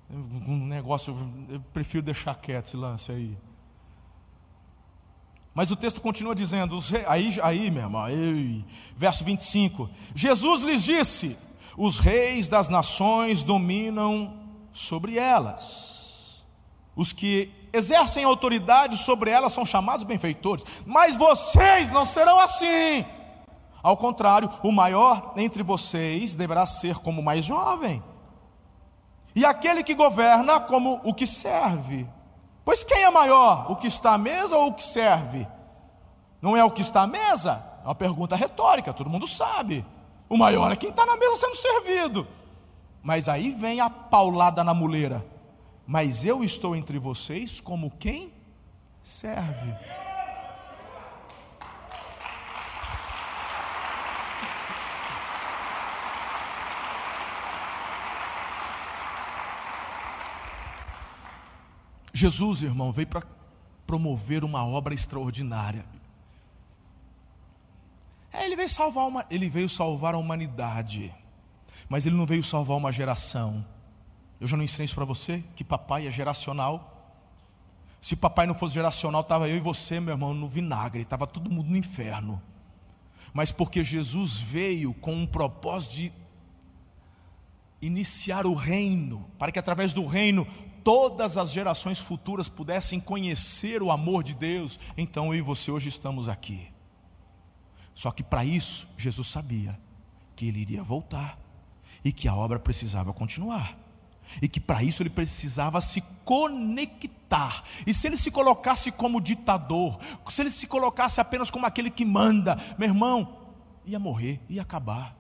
[0.09, 1.15] Um negócio,
[1.49, 3.37] eu prefiro deixar quieto esse lance aí.
[5.57, 8.63] Mas o texto continua dizendo, aí, aí meu irmão, aí,
[8.95, 11.39] verso 25: Jesus lhes disse:
[11.79, 14.39] Os reis das nações dominam
[14.71, 16.45] sobre elas,
[16.95, 23.07] os que exercem autoridade sobre elas são chamados benfeitores, mas vocês não serão assim.
[23.83, 28.03] Ao contrário, o maior entre vocês deverá ser como o mais jovem,
[29.35, 32.07] e aquele que governa como o que serve.
[32.67, 35.47] Pois quem é maior, o que está à mesa ou o que serve?
[36.43, 37.65] Não é o que está à mesa?
[37.81, 39.87] É uma pergunta retórica, todo mundo sabe.
[40.29, 42.27] O maior é quem está na mesa sendo servido.
[43.05, 45.25] Mas aí vem a paulada na muleira.
[45.87, 48.33] Mas eu estou entre vocês como quem
[49.01, 49.73] serve.
[62.17, 63.23] Jesus, irmão, veio para
[63.87, 65.85] promover uma obra extraordinária.
[68.33, 71.15] É, ele veio salvar uma, ele veio salvar a humanidade,
[71.91, 73.63] mas ele não veio salvar uma geração.
[74.41, 77.15] Eu já não ensinei isso para você que papai é geracional.
[78.01, 81.51] Se papai não fosse geracional, estava eu e você, meu irmão, no vinagre, estava todo
[81.51, 82.41] mundo no inferno.
[83.35, 86.13] Mas porque Jesus veio com um propósito de
[87.83, 90.47] iniciar o reino, para que através do reino
[90.87, 95.89] todas as gerações futuras pudessem conhecer o amor de Deus, então eu e você hoje
[95.89, 96.73] estamos aqui.
[97.93, 99.77] Só que para isso, Jesus sabia
[100.37, 101.41] que ele iria voltar
[102.05, 103.77] e que a obra precisava continuar.
[104.41, 107.65] E que para isso ele precisava se conectar.
[107.85, 112.05] E se ele se colocasse como ditador, se ele se colocasse apenas como aquele que
[112.05, 113.49] manda, meu irmão,
[113.85, 115.17] ia morrer, ia acabar.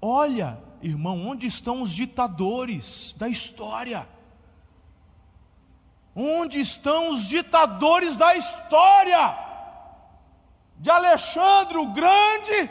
[0.00, 4.04] Olha, irmão, onde estão os ditadores da história?
[6.14, 9.38] Onde estão os ditadores da história?
[10.78, 12.70] De Alexandre o Grande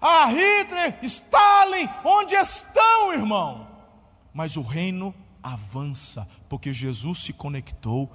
[0.00, 3.68] a Hitler, Stalin, onde estão, irmão?
[4.32, 8.10] Mas o reino avança, porque Jesus se conectou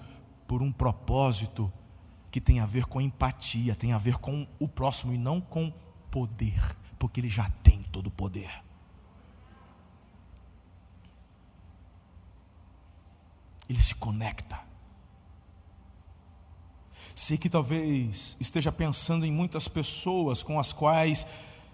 [0.47, 1.71] por um propósito
[2.31, 5.71] que tem a ver com empatia, tem a ver com o próximo e não com
[6.09, 8.64] poder, porque ele já tem todo o poder.
[13.69, 14.59] Ele se conecta.
[17.15, 21.25] Sei que talvez esteja pensando em muitas pessoas com as quais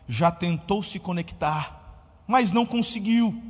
[0.08, 3.42] já tentou se conectar, mas não conseguiu.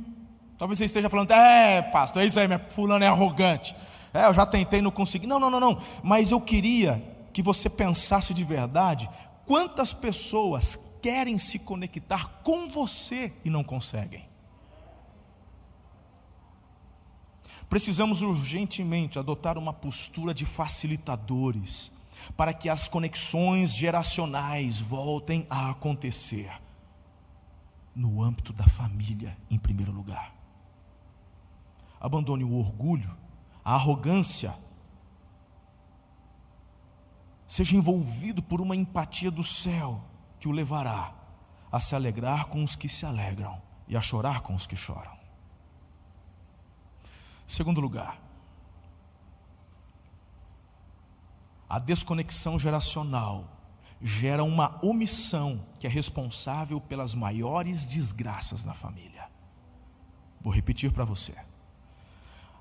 [0.56, 3.74] Talvez você esteja falando, é, pastor, é isso aí, minha fulano é arrogante.
[4.14, 5.26] É, eu já tentei não consegui.
[5.26, 5.82] Não, não, não, não.
[6.02, 7.02] Mas eu queria
[7.32, 9.08] que você pensasse de verdade
[9.44, 14.31] quantas pessoas querem se conectar com você e não conseguem.
[17.72, 21.90] Precisamos urgentemente adotar uma postura de facilitadores
[22.36, 26.52] para que as conexões geracionais voltem a acontecer
[27.94, 30.34] no âmbito da família, em primeiro lugar.
[31.98, 33.16] Abandone o orgulho,
[33.64, 34.54] a arrogância.
[37.48, 40.04] Seja envolvido por uma empatia do céu
[40.38, 41.14] que o levará
[41.72, 45.21] a se alegrar com os que se alegram e a chorar com os que choram.
[47.52, 48.18] Segundo lugar,
[51.68, 53.44] a desconexão geracional
[54.00, 59.28] gera uma omissão que é responsável pelas maiores desgraças na família.
[60.40, 61.34] Vou repetir para você.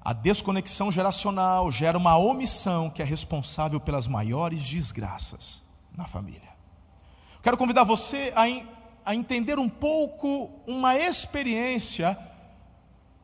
[0.03, 5.63] A desconexão geracional gera uma omissão que é responsável pelas maiores desgraças
[5.95, 6.51] na família.
[7.41, 8.41] Quero convidar você a,
[9.05, 12.30] a entender um pouco uma experiência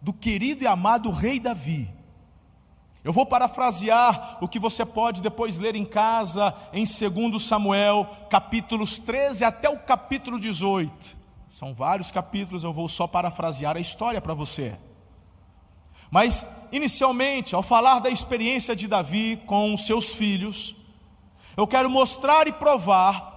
[0.01, 1.91] do querido e amado rei Davi.
[3.03, 8.97] Eu vou parafrasear o que você pode depois ler em casa, em 2 Samuel, capítulos
[8.97, 11.17] 13 até o capítulo 18.
[11.47, 14.77] São vários capítulos, eu vou só parafrasear a história para você.
[16.11, 20.75] Mas, inicialmente, ao falar da experiência de Davi com seus filhos,
[21.55, 23.36] eu quero mostrar e provar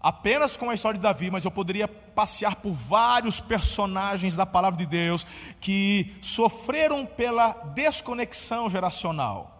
[0.00, 4.78] apenas com a história de Davi, mas eu poderia passear por vários personagens da palavra
[4.78, 5.26] de Deus
[5.60, 9.58] que sofreram pela desconexão geracional.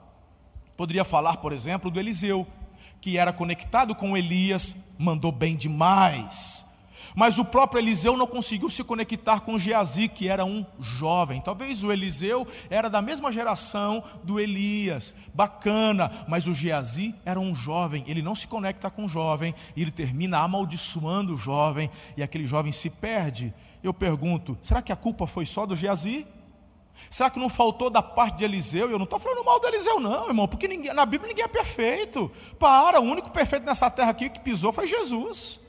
[0.77, 2.47] Poderia falar, por exemplo, do Eliseu,
[3.01, 6.70] que era conectado com Elias, mandou bem demais.
[7.15, 11.41] Mas o próprio Eliseu não conseguiu se conectar com Geazi, que era um jovem.
[11.41, 17.55] Talvez o Eliseu era da mesma geração do Elias, bacana, mas o Geazi era um
[17.55, 18.05] jovem.
[18.07, 22.47] Ele não se conecta com o jovem, e ele termina amaldiçoando o jovem, e aquele
[22.47, 23.53] jovem se perde.
[23.83, 26.27] Eu pergunto: será que a culpa foi só do Geazi?
[27.09, 28.91] Será que não faltou da parte de Eliseu?
[28.91, 31.49] Eu não estou falando mal do Eliseu, não, irmão, porque ninguém, na Bíblia ninguém é
[31.49, 32.31] perfeito.
[32.59, 35.60] Para, o único perfeito nessa terra aqui que pisou foi Jesus.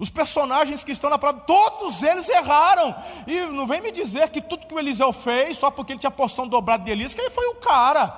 [0.00, 2.94] Os personagens que estão na palavra, todos eles erraram.
[3.26, 6.10] E não vem me dizer que tudo que o Eliseu fez, só porque ele tinha
[6.10, 8.08] porção dobrada de Elias, que ele foi o cara.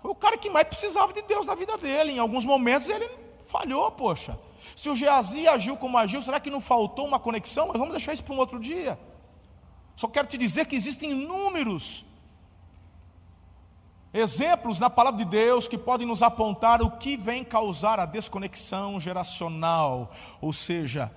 [0.00, 2.12] Foi o cara que mais precisava de Deus na vida dele.
[2.12, 3.10] Em alguns momentos ele
[3.48, 4.38] falhou, poxa.
[4.76, 7.66] Se o Geazi agiu como agiu, será que não faltou uma conexão?
[7.66, 8.96] Mas vamos deixar isso para um outro dia.
[9.96, 12.04] Só quero te dizer que existem inúmeros
[14.12, 18.98] exemplos na palavra de Deus que podem nos apontar o que vem causar a desconexão
[18.98, 20.10] geracional,
[20.40, 21.12] ou seja,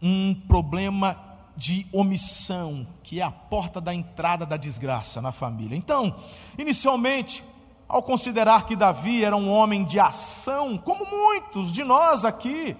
[0.00, 1.18] um problema
[1.56, 5.76] de omissão, que é a porta da entrada da desgraça na família.
[5.76, 6.14] Então,
[6.58, 7.44] inicialmente,
[7.88, 12.76] ao considerar que Davi era um homem de ação, como muitos de nós aqui,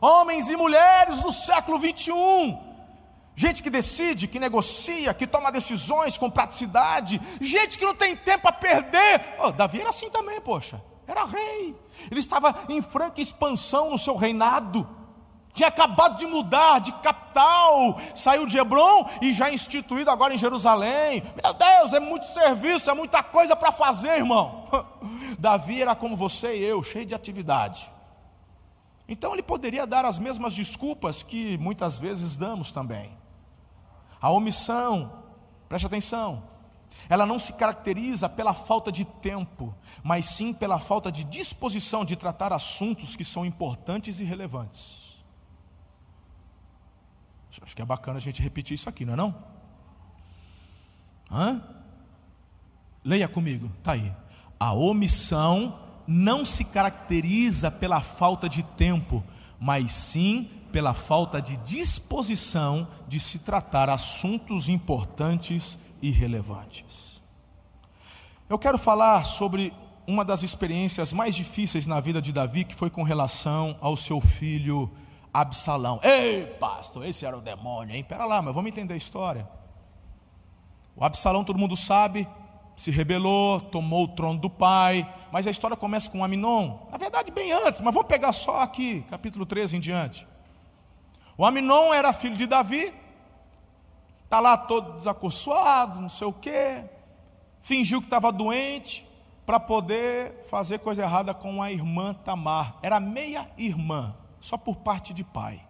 [0.00, 2.71] homens e mulheres do século 21,
[3.34, 8.48] gente que decide, que negocia, que toma decisões com praticidade, gente que não tem tempo
[8.48, 9.20] a perder.
[9.38, 11.74] Oh, Davi era assim também, poxa, era rei,
[12.10, 14.86] ele estava em franca expansão no seu reinado,
[15.54, 21.22] tinha acabado de mudar de capital, saiu de Hebron e já instituído agora em Jerusalém.
[21.42, 24.66] Meu Deus, é muito serviço, é muita coisa para fazer, irmão.
[25.38, 27.90] Davi era como você e eu, cheio de atividade.
[29.06, 33.12] Então ele poderia dar as mesmas desculpas que muitas vezes damos também.
[34.22, 35.24] A omissão,
[35.68, 36.44] preste atenção,
[37.08, 42.14] ela não se caracteriza pela falta de tempo, mas sim pela falta de disposição de
[42.14, 45.02] tratar assuntos que são importantes e relevantes.
[47.60, 49.34] Acho que é bacana a gente repetir isso aqui, não é não?
[51.30, 51.62] Hã?
[53.04, 54.14] Leia comigo, está aí.
[54.58, 59.22] A omissão não se caracteriza pela falta de tempo,
[59.58, 67.22] mas sim pela falta de disposição de se tratar assuntos importantes e relevantes.
[68.48, 69.72] Eu quero falar sobre
[70.06, 74.20] uma das experiências mais difíceis na vida de Davi, que foi com relação ao seu
[74.20, 74.90] filho
[75.32, 76.00] Absalão.
[76.02, 78.02] Ei, pastor, esse era o demônio, hein?
[78.02, 79.48] Pera lá, mas vamos entender a história.
[80.96, 82.28] O Absalão, todo mundo sabe,
[82.76, 87.30] se rebelou, tomou o trono do pai, mas a história começa com Aminon, na verdade,
[87.30, 90.26] bem antes, mas vamos pegar só aqui, capítulo 13 em diante.
[91.42, 92.94] O Aminon era filho de Davi,
[94.22, 96.84] está lá todo desacorçoado, não sei o quê,
[97.60, 99.04] fingiu que estava doente
[99.44, 102.76] para poder fazer coisa errada com a irmã Tamar.
[102.80, 105.60] Era meia irmã, só por parte de pai.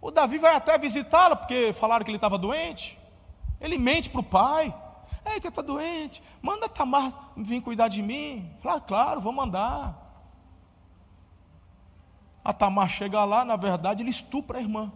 [0.00, 2.98] O Davi vai até visitá-la, porque falaram que ele estava doente.
[3.60, 4.74] Ele mente para o pai.
[5.24, 8.52] É que eu estou doente, manda Tamar vir cuidar de mim.
[8.60, 10.07] Fala, claro, vou mandar.
[12.48, 14.90] A Tamar chega lá, na verdade, ele estupra a irmã.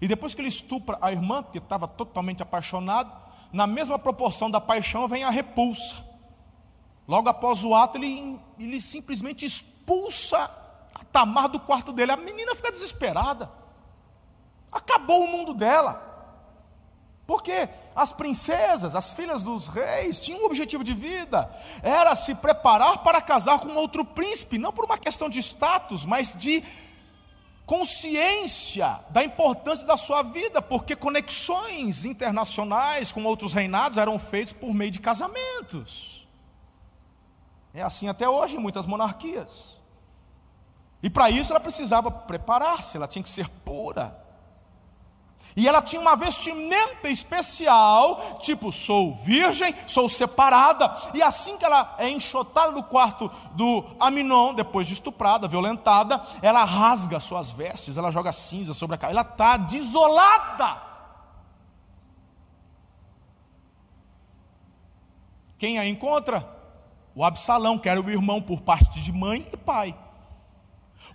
[0.00, 3.10] E depois que ele estupra a irmã, que estava totalmente apaixonado,
[3.52, 5.96] na mesma proporção da paixão vem a repulsa.
[7.08, 10.38] Logo após o ato, ele, ele simplesmente expulsa
[10.94, 12.12] a Tamar do quarto dele.
[12.12, 13.50] A menina fica desesperada.
[14.70, 16.07] Acabou o mundo dela.
[17.28, 23.02] Porque as princesas, as filhas dos reis, tinham um objetivo de vida, era se preparar
[23.02, 26.64] para casar com outro príncipe, não por uma questão de status, mas de
[27.66, 34.72] consciência da importância da sua vida, porque conexões internacionais com outros reinados eram feitas por
[34.72, 36.26] meio de casamentos.
[37.74, 39.78] É assim até hoje em muitas monarquias.
[41.02, 44.27] E para isso ela precisava preparar-se, ela tinha que ser pura.
[45.58, 50.96] E ela tinha uma vestimenta especial, tipo, sou virgem, sou separada.
[51.12, 56.62] E assim que ela é enxotada no quarto do Aminon, depois de estuprada, violentada, ela
[56.62, 59.12] rasga suas vestes, ela joga cinza sobre a cara.
[59.12, 60.80] Ela está desolada.
[65.58, 66.48] Quem a encontra?
[67.16, 69.92] O Absalão, que era o irmão por parte de mãe e pai.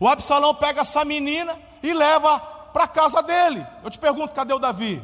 [0.01, 3.65] O Absalão pega essa menina e leva para a casa dele.
[3.83, 5.01] Eu te pergunto, cadê o Davi?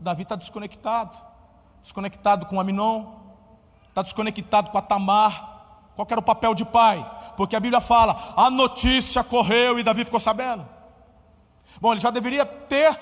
[0.00, 1.16] O Davi está desconectado,
[1.80, 3.06] desconectado com Aminon,
[3.88, 5.52] está desconectado com a Tamar.
[5.94, 7.08] Qual era o papel de pai?
[7.36, 10.68] Porque a Bíblia fala: a notícia correu e Davi ficou sabendo.
[11.80, 12.98] Bom, ele já deveria ter,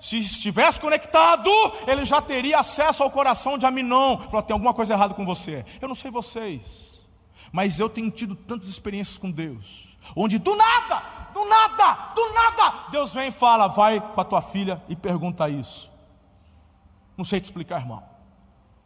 [0.00, 1.50] se estivesse conectado,
[1.86, 4.18] ele já teria acesso ao coração de Aminon.
[4.18, 5.64] Falou: tem alguma coisa errada com você.
[5.80, 7.08] Eu não sei vocês,
[7.52, 12.88] mas eu tenho tido tantas experiências com Deus, onde do nada do nada, do nada,
[12.90, 15.90] Deus vem e fala: vai com a tua filha e pergunta isso.
[17.16, 18.02] Não sei te explicar, irmão.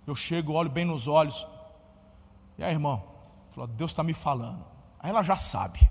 [0.06, 1.46] Eu chego, olho bem nos olhos.
[2.56, 3.04] E aí, irmão?
[3.50, 4.64] Falou, Deus está me falando.
[4.98, 5.88] Aí ela já sabe.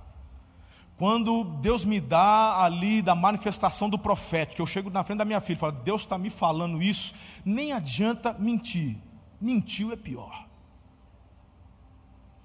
[0.97, 5.39] Quando Deus me dá ali da manifestação do profético, eu chego na frente da minha
[5.39, 7.13] filha e falo, Deus está me falando isso,
[7.45, 8.97] nem adianta mentir.
[9.39, 10.47] Mentiu é pior.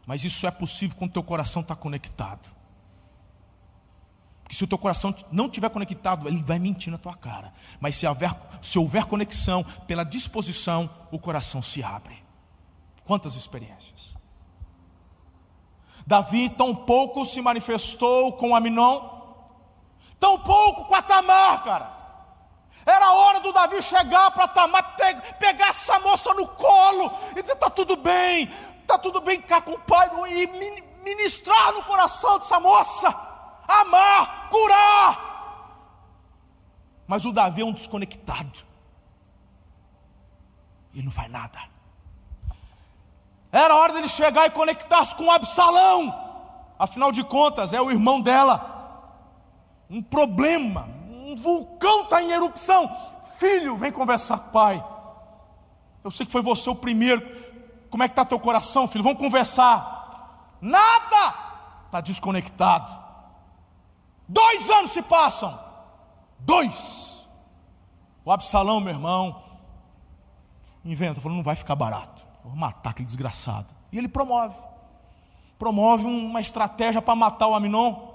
[0.07, 2.62] Mas isso é possível quando teu coração está conectado
[4.53, 7.55] que se o teu coração não estiver conectado, ele vai mentir na tua cara.
[7.81, 8.31] Mas se houver,
[8.61, 12.23] se houver conexão, pela disposição, o coração se abre.
[13.03, 14.15] Quantas experiências?
[16.07, 19.01] Davi tão pouco se manifestou com Aminon,
[20.21, 21.91] tão pouco com a Tamar, cara.
[22.85, 24.97] Era hora do Davi chegar para Tamar,
[25.39, 29.73] pegar essa moça no colo e dizer: está tudo bem, está tudo bem cá com
[29.73, 30.47] o pai, e
[31.03, 33.32] ministrar no coração dessa moça
[33.67, 35.33] amar, curar.
[37.07, 38.61] Mas o Davi é um desconectado.
[40.95, 41.59] E não faz nada.
[43.51, 46.15] Era hora dele chegar e conectar-se com Absalão.
[46.79, 48.71] Afinal de contas, é o irmão dela.
[49.91, 52.91] Um problema, um vulcão está em erupção.
[53.37, 54.85] Filho, vem conversar com o pai.
[56.03, 57.21] Eu sei que foi você o primeiro.
[57.91, 59.05] Como é que está teu coração, filho?
[59.05, 60.57] Vamos conversar.
[60.61, 61.35] Nada!
[61.87, 63.02] Está desconectado.
[64.33, 65.59] Dois anos se passam.
[66.39, 67.29] Dois.
[68.25, 69.43] O Absalão, meu irmão,
[70.83, 72.27] inventa, falou: não vai ficar barato.
[72.43, 73.67] Vou matar aquele desgraçado.
[73.93, 74.57] E ele promove.
[75.59, 78.11] Promove uma estratégia para matar o Aminon.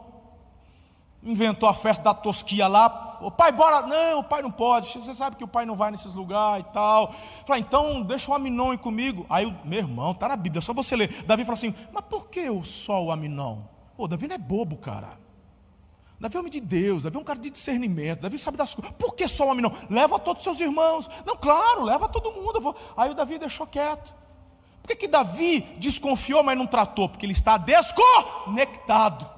[1.22, 3.20] Inventou a festa da tosquia lá.
[3.22, 3.86] O pai, bora.
[3.86, 4.88] Não, o pai não pode.
[4.88, 7.14] Você sabe que o pai não vai nesses lugares e tal.
[7.46, 9.24] Fala, então deixa o Aminon ir comigo.
[9.30, 11.24] Aí o meu irmão, está na Bíblia, é só você ler.
[11.26, 13.60] Davi fala assim: mas por que só o Aminon?
[13.96, 15.27] Pô, Davi não é bobo, cara.
[16.20, 18.92] Davi é homem de Deus, Davi é um cara de discernimento, Davi sabe das coisas.
[18.96, 19.72] Por que só homem não?
[19.90, 21.08] Leva todos os seus irmãos.
[21.26, 22.76] Não, claro, leva todo mundo.
[22.96, 24.16] Aí o Davi deixou quieto.
[24.82, 27.08] Por que, que Davi desconfiou, mas não tratou?
[27.08, 29.30] Porque ele está desconectado.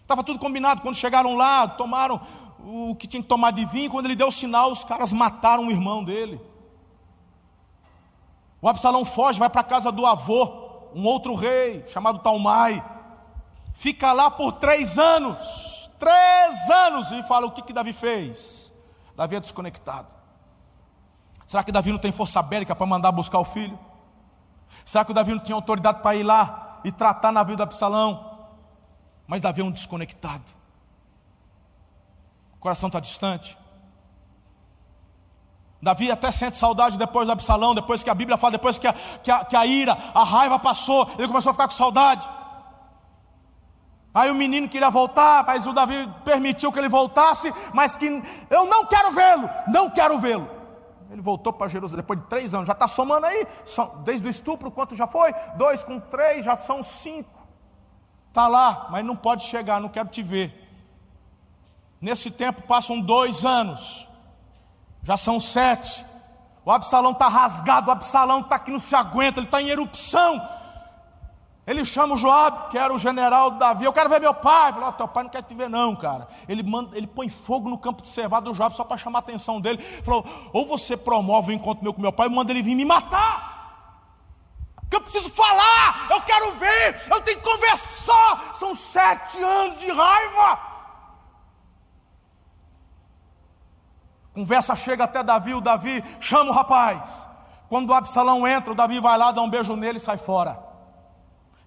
[0.00, 0.80] Estava tudo combinado.
[0.80, 2.20] Quando chegaram lá, tomaram
[2.58, 3.90] o que tinha que tomar de vinho.
[3.90, 6.40] Quando ele deu o sinal, os caras mataram o irmão dele.
[8.60, 12.82] O Absalão foge, vai para a casa do avô, um outro rei, chamado Talmai
[13.74, 18.72] fica lá por três anos, três anos, e fala: o que, que Davi fez?
[19.16, 20.14] Davi é desconectado.
[21.46, 23.78] Será que Davi não tem força bélica para mandar buscar o filho?
[24.84, 27.62] Será que o Davi não tinha autoridade para ir lá e tratar na vida do
[27.64, 28.48] Absalão?
[29.26, 30.44] Mas Davi é um desconectado.
[32.54, 33.56] O coração está distante.
[35.82, 38.92] Davi até sente saudade depois do Absalão, depois que a Bíblia fala, depois que a,
[38.92, 42.28] que a, que a ira, a raiva passou, ele começou a ficar com saudade.
[44.14, 48.06] Aí o menino queria voltar, mas o Davi permitiu que ele voltasse, mas que
[48.50, 50.48] eu não quero vê-lo, não quero vê-lo.
[51.10, 53.46] Ele voltou para Jerusalém depois de três anos, já está somando aí,
[54.04, 55.32] desde o estupro, quanto já foi?
[55.56, 57.40] Dois com três, já são cinco.
[58.28, 60.58] Está lá, mas não pode chegar, não quero te ver.
[62.00, 64.08] Nesse tempo passam dois anos,
[65.02, 66.04] já são sete.
[66.64, 70.40] O Absalão está rasgado, o Absalão está que não se aguenta, ele está em erupção.
[71.64, 73.84] Ele chama o Joab, que era o general do Davi.
[73.84, 74.72] Eu quero ver meu pai.
[74.72, 76.26] Falou: oh, teu pai não quer te ver, não, cara.
[76.48, 79.20] Ele, manda, ele põe fogo no campo de cevada do Joab só para chamar a
[79.20, 79.78] atenção dele.
[79.78, 82.84] Falou: ou você promove o encontro meu com meu pai, ou manda ele vir me
[82.84, 83.52] matar.
[84.80, 88.50] Porque eu preciso falar, eu quero ver, eu tenho que conversar.
[88.54, 90.58] São sete anos de raiva.
[94.34, 97.28] Conversa chega até Davi, o Davi chama o rapaz.
[97.68, 100.61] Quando o Absalão entra, o Davi vai lá, dá um beijo nele e sai fora.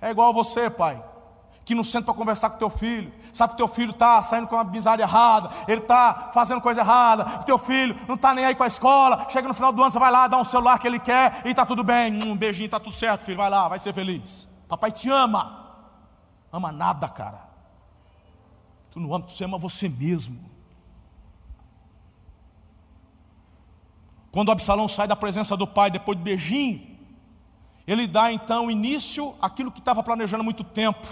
[0.02, 1.04] É igual você, pai,
[1.64, 3.12] que não senta para conversar com teu filho.
[3.34, 7.40] Sabe que teu filho está saindo com uma bizarra errada, ele está fazendo coisa errada,
[7.40, 9.28] teu filho não está nem aí com a escola.
[9.30, 11.50] Chega no final do ano, você vai lá, dá um celular que ele quer e
[11.50, 12.24] está tudo bem.
[12.24, 13.38] Um beijinho, está tudo certo, filho.
[13.38, 14.48] Vai lá, vai ser feliz.
[14.70, 15.66] Papai te ama.
[16.52, 17.42] Ama nada, cara.
[18.92, 20.40] Tu não ama, tu ama você mesmo.
[24.32, 26.95] Quando Absalão sai da presença do pai depois do beijinho,
[27.88, 31.08] ele dá então início àquilo que estava planejando há muito tempo.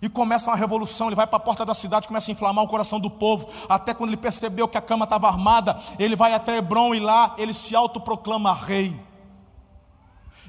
[0.00, 2.68] E começa uma revolução, ele vai para a porta da cidade, começa a inflamar o
[2.68, 6.58] coração do povo, até quando ele percebeu que a cama estava armada, ele vai até
[6.58, 8.94] Hebron e lá ele se autoproclama rei.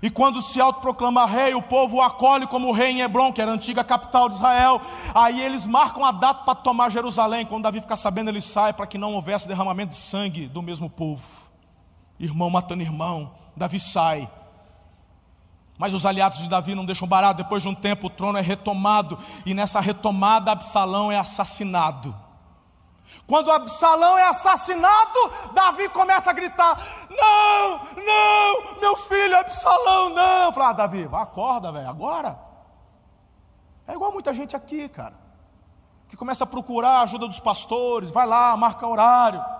[0.01, 3.49] E quando se autoproclama rei, o povo o acolhe como rei em Hebron, que era
[3.49, 4.79] a antiga capital de Israel.
[5.15, 7.45] Aí eles marcam a data para tomar Jerusalém.
[7.45, 10.87] Quando Davi fica sabendo, ele sai para que não houvesse derramamento de sangue do mesmo
[10.87, 11.25] povo.
[12.19, 14.29] Irmão matando irmão, Davi sai
[15.77, 17.43] mas os aliados de Davi não deixam barato.
[17.43, 19.17] Depois de um tempo, o trono é retomado.
[19.45, 22.15] E nessa retomada, Absalão é assassinado.
[23.25, 30.51] Quando Absalão é assassinado, Davi começa a gritar: Não, não, meu filho Absalão, não.
[30.51, 32.39] Fala, ah, Davi, acorda, velho, agora.
[33.87, 35.13] É igual muita gente aqui, cara,
[36.09, 39.56] que começa a procurar a ajuda dos pastores, vai lá, marca horário.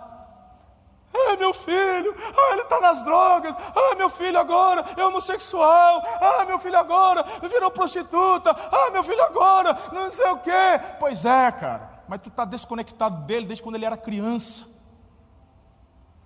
[1.13, 3.55] Ah, meu filho, ah, ele está nas drogas.
[3.55, 6.03] Ah, meu filho agora é homossexual.
[6.21, 8.51] Ah, meu filho agora virou prostituta.
[8.51, 10.79] Ah, meu filho agora não sei o quê.
[10.99, 14.65] Pois é, cara, mas tu está desconectado dele desde quando ele era criança.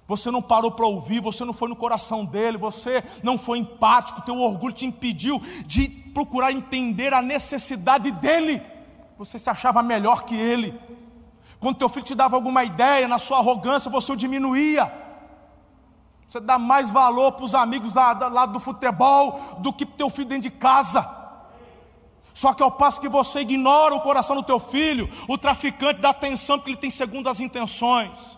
[0.08, 4.22] Você não parou para ouvir, você não foi no coração dele, você não foi empático,
[4.22, 8.62] teu orgulho te impediu de procurar entender a necessidade dele.
[9.18, 10.78] Você se achava melhor que ele.
[11.62, 14.92] Quando teu filho te dava alguma ideia, na sua arrogância, você o diminuía.
[16.28, 20.10] Você dá mais valor para os amigos lá, lá do futebol do que para teu
[20.10, 21.08] filho dentro de casa.
[22.34, 26.10] Só que ao passo que você ignora o coração do teu filho, o traficante dá
[26.10, 28.38] atenção porque ele tem segundas intenções.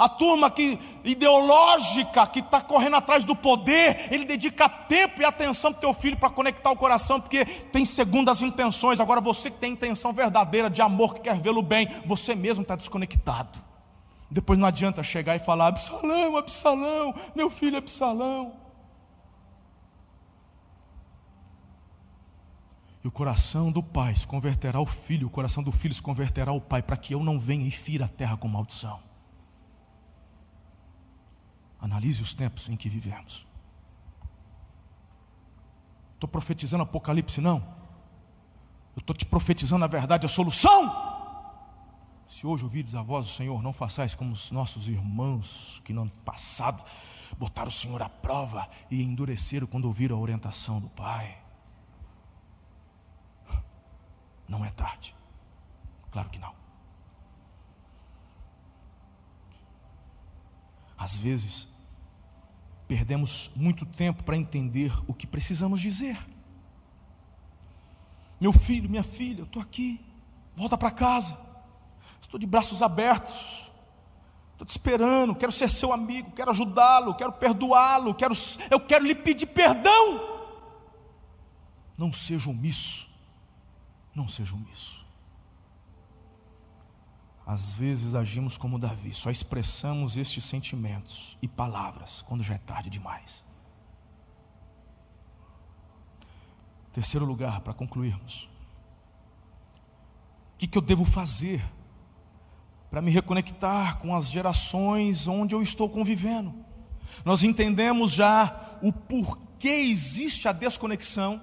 [0.00, 5.74] A turma que ideológica, que está correndo atrás do poder, ele dedica tempo e atenção
[5.74, 8.98] para o teu filho para conectar o coração, porque tem segundas intenções.
[8.98, 12.76] Agora você que tem intenção verdadeira de amor, que quer vê-lo bem, você mesmo está
[12.76, 13.62] desconectado.
[14.30, 18.54] Depois não adianta chegar e falar: Absalão, Absalão, meu filho Absalão.
[23.04, 26.52] E o coração do pai se converterá ao filho, o coração do filho se converterá
[26.52, 29.09] ao pai, para que eu não venha e fira a terra com maldição.
[31.80, 33.46] Analise os tempos em que vivemos.
[36.14, 37.58] Estou profetizando Apocalipse, não.
[38.94, 41.10] Eu estou te profetizando a verdade, a solução.
[42.28, 46.02] Se hoje ouvires a voz do Senhor, não façais como os nossos irmãos que no
[46.02, 46.84] ano passado
[47.38, 51.38] botaram o Senhor à prova e endureceram quando ouviram a orientação do Pai.
[54.46, 55.14] Não é tarde.
[56.10, 56.54] Claro que não.
[60.98, 61.66] Às vezes,
[62.90, 66.18] perdemos muito tempo para entender o que precisamos dizer.
[68.40, 70.04] Meu filho, minha filha, eu estou aqui,
[70.56, 71.38] volta para casa,
[72.20, 73.70] estou de braços abertos,
[74.50, 78.34] estou te esperando, quero ser seu amigo, quero ajudá-lo, quero perdoá-lo, quero,
[78.68, 80.40] eu quero lhe pedir perdão.
[81.96, 83.08] Não seja omisso,
[84.12, 84.99] não seja omisso.
[87.50, 92.88] Às vezes agimos como Davi, só expressamos estes sentimentos e palavras quando já é tarde
[92.88, 93.42] demais.
[96.92, 98.48] Terceiro lugar, para concluirmos.
[100.54, 101.60] O que, que eu devo fazer
[102.88, 106.54] para me reconectar com as gerações onde eu estou convivendo?
[107.24, 111.42] Nós entendemos já o porquê existe a desconexão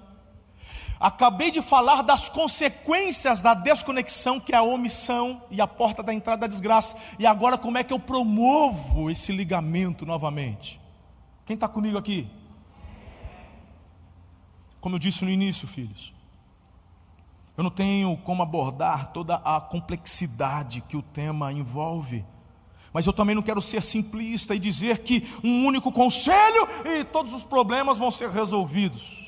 [1.00, 6.12] Acabei de falar das consequências da desconexão, que é a omissão e a porta da
[6.12, 6.96] entrada da desgraça.
[7.18, 10.80] E agora, como é que eu promovo esse ligamento novamente?
[11.46, 12.28] Quem está comigo aqui?
[14.80, 16.14] Como eu disse no início, filhos,
[17.56, 22.24] eu não tenho como abordar toda a complexidade que o tema envolve.
[22.92, 27.32] Mas eu também não quero ser simplista e dizer que um único conselho e todos
[27.32, 29.27] os problemas vão ser resolvidos.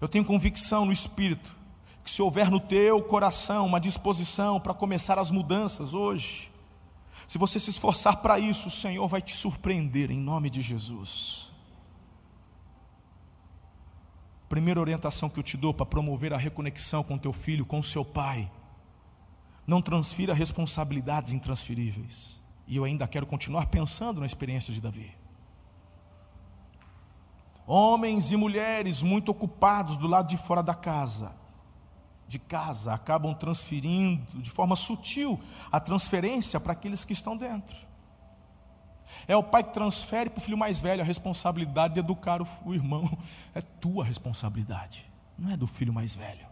[0.00, 1.56] Eu tenho convicção no Espírito
[2.02, 6.50] que se houver no teu coração uma disposição para começar as mudanças hoje,
[7.30, 11.52] se você se esforçar para isso, o Senhor vai te surpreender em nome de Jesus.
[14.48, 18.04] Primeira orientação que eu te dou para promover a reconexão com teu filho, com seu
[18.04, 18.50] pai.
[19.64, 22.40] Não transfira responsabilidades intransferíveis.
[22.66, 25.19] E eu ainda quero continuar pensando na experiência de Davi.
[27.72, 31.32] Homens e mulheres muito ocupados do lado de fora da casa,
[32.26, 35.40] de casa, acabam transferindo de forma sutil
[35.70, 37.76] a transferência para aqueles que estão dentro.
[39.28, 42.74] É o pai que transfere para o filho mais velho a responsabilidade de educar o
[42.74, 43.08] irmão.
[43.54, 45.08] É tua responsabilidade,
[45.38, 46.48] não é do filho mais velho.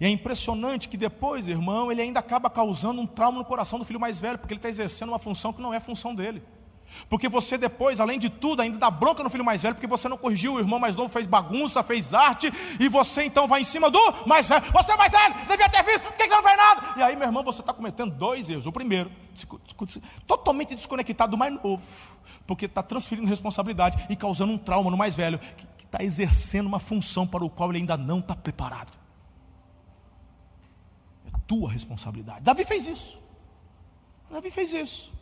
[0.00, 3.84] E é impressionante que depois, irmão, ele ainda acaba causando um trauma no coração do
[3.84, 6.42] filho mais velho, porque ele está exercendo uma função que não é função dele.
[7.08, 10.08] Porque você depois, além de tudo, ainda dá bronca no filho mais velho, porque você
[10.08, 13.64] não corrigiu, o irmão mais novo fez bagunça, fez arte, e você então vai em
[13.64, 14.64] cima do mais velho.
[14.72, 16.94] Você é mais velho, devia ter visto, por que você não fez nada?
[16.98, 18.66] E aí, meu irmão, você está cometendo dois erros.
[18.66, 19.10] O primeiro,
[20.26, 21.82] totalmente desconectado do mais novo,
[22.46, 26.78] porque está transferindo responsabilidade e causando um trauma no mais velho, que está exercendo uma
[26.78, 28.98] função para o qual ele ainda não está preparado.
[31.26, 32.42] É tua responsabilidade.
[32.42, 33.22] Davi fez isso.
[34.30, 35.19] Davi fez isso.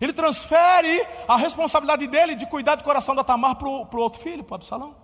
[0.00, 4.42] Ele transfere a responsabilidade dele de cuidar do coração da Tamar para o outro filho,
[4.42, 4.96] para Absalão.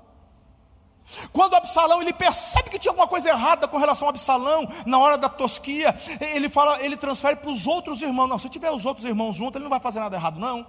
[1.32, 5.18] Quando Absalão ele percebe que tinha alguma coisa errada com relação a Absalão na hora
[5.18, 5.95] da tosquia,
[6.34, 8.28] ele fala, ele transfere para os outros irmãos.
[8.28, 10.66] Não, se tiver os outros irmãos juntos, ele não vai fazer nada errado, não.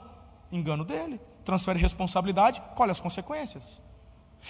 [0.51, 1.19] Engano dele.
[1.45, 3.81] Transfere responsabilidade, colhe as consequências.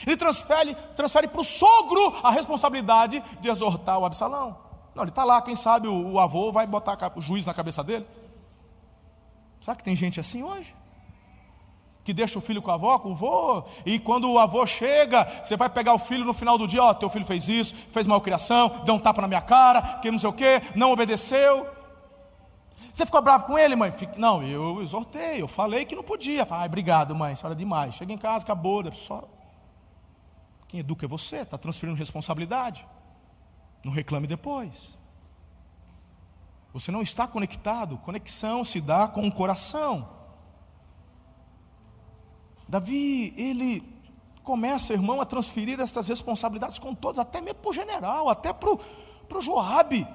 [0.05, 4.57] Ele transfere, transfere para o sogro a responsabilidade de exortar o Absalão.
[4.95, 7.83] Não, ele está lá, quem sabe o, o avô vai botar o juiz na cabeça
[7.83, 8.05] dele.
[9.61, 10.75] Será que tem gente assim hoje?
[12.03, 15.23] Que deixa o filho com a avó, com o avô, e quando o avô chega,
[15.43, 18.07] você vai pegar o filho no final do dia, ó, teu filho fez isso, fez
[18.07, 21.67] malcriação, deu um tapa na minha cara, que não sei o que, não obedeceu.
[22.91, 23.93] Você ficou bravo com ele, mãe?
[24.17, 26.45] Não, eu exortei, eu falei que não podia.
[26.49, 27.93] Ai, obrigado, mãe, isso era demais.
[27.93, 29.23] Chega em casa, acabou, só.
[30.67, 32.85] Quem educa é você, está transferindo responsabilidade.
[33.83, 34.97] Não reclame depois.
[36.73, 37.97] Você não está conectado.
[37.97, 40.07] Conexão se dá com o coração.
[42.67, 43.83] Davi, ele
[44.43, 48.69] começa, irmão, a transferir estas responsabilidades com todos, até mesmo para o general, até para
[48.69, 50.07] o Joabe.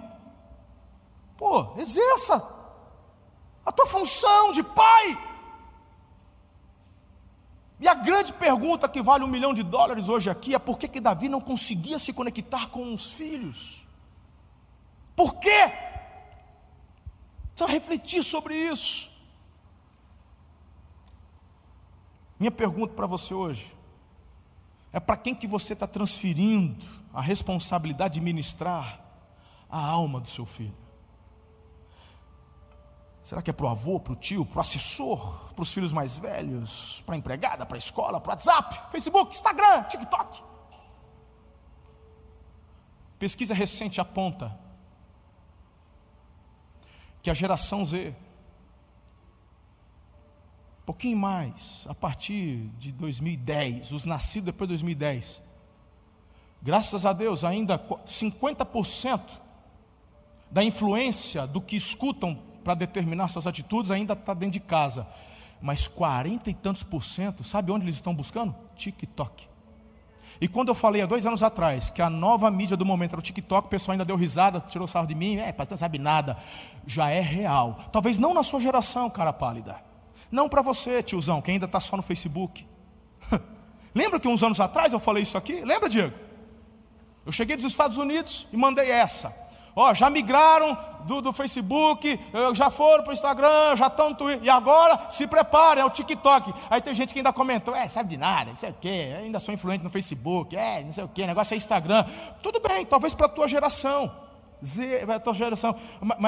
[1.36, 2.56] Pô, exerça
[3.64, 5.18] a tua função de pai.
[7.78, 10.88] E a grande pergunta que vale um milhão de dólares hoje aqui é por que,
[10.88, 13.86] que Davi não conseguia se conectar com os filhos?
[15.14, 15.72] Por quê?
[17.56, 19.10] Precisa refletir sobre isso.
[22.38, 23.74] Minha pergunta para você hoje
[24.92, 26.84] é para quem que você está transferindo
[27.14, 29.00] a responsabilidade de ministrar
[29.70, 30.76] a alma do seu filho?
[33.24, 35.94] Será que é para o avô, para o tio, para o assessor, para os filhos
[35.94, 40.42] mais velhos, para a empregada, para a escola, para o WhatsApp, Facebook, Instagram, TikTok?
[43.18, 44.65] Pesquisa recente aponta
[47.26, 48.14] que a geração Z,
[50.80, 55.42] um pouquinho mais, a partir de 2010, os nascidos depois de 2010,
[56.62, 59.20] graças a Deus, ainda 50%
[60.52, 65.04] da influência do que escutam para determinar suas atitudes ainda está dentro de casa.
[65.60, 68.54] Mas 40 e tantos por cento, sabe onde eles estão buscando?
[68.76, 69.48] TikTok.
[70.40, 73.20] E quando eu falei há dois anos atrás que a nova mídia do momento era
[73.20, 75.98] o TikTok, o pessoal ainda deu risada, tirou sarro de mim, é, pastor não sabe
[75.98, 76.36] nada.
[76.86, 77.78] Já é real.
[77.92, 79.76] Talvez não na sua geração, cara pálida.
[80.30, 82.66] Não para você, tiozão, que ainda está só no Facebook.
[83.94, 85.62] Lembra que uns anos atrás eu falei isso aqui?
[85.64, 86.14] Lembra, Diego?
[87.24, 89.45] Eu cheguei dos Estados Unidos e mandei essa.
[89.78, 90.74] Ó, já migraram
[91.04, 92.18] do, do Facebook,
[92.54, 95.90] já foram para o Instagram, já estão no Twitter, e agora se prepare, é o
[95.90, 96.50] TikTok.
[96.70, 99.38] Aí tem gente que ainda comentou, é, sabe de nada, não sei o quê, ainda
[99.38, 102.06] sou influente no Facebook, é, não sei o quê, negócio é Instagram.
[102.42, 104.10] Tudo bem, talvez para a tua geração.
[104.64, 105.78] Z, a tua geração,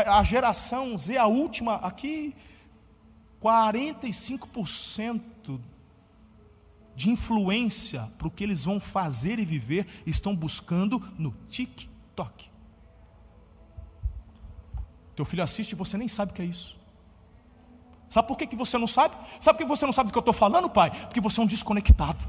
[0.07, 2.36] a geração Z, a última, aqui,
[3.42, 5.59] 45%
[6.94, 12.47] de influência para o que eles vão fazer e viver estão buscando no TikTok.
[15.18, 16.78] Teu filho assiste e você nem sabe o que é isso.
[18.08, 19.16] Sabe por que, que você não sabe?
[19.40, 20.92] Sabe por que você não sabe do que eu estou falando, pai?
[20.92, 22.24] Porque você é um desconectado.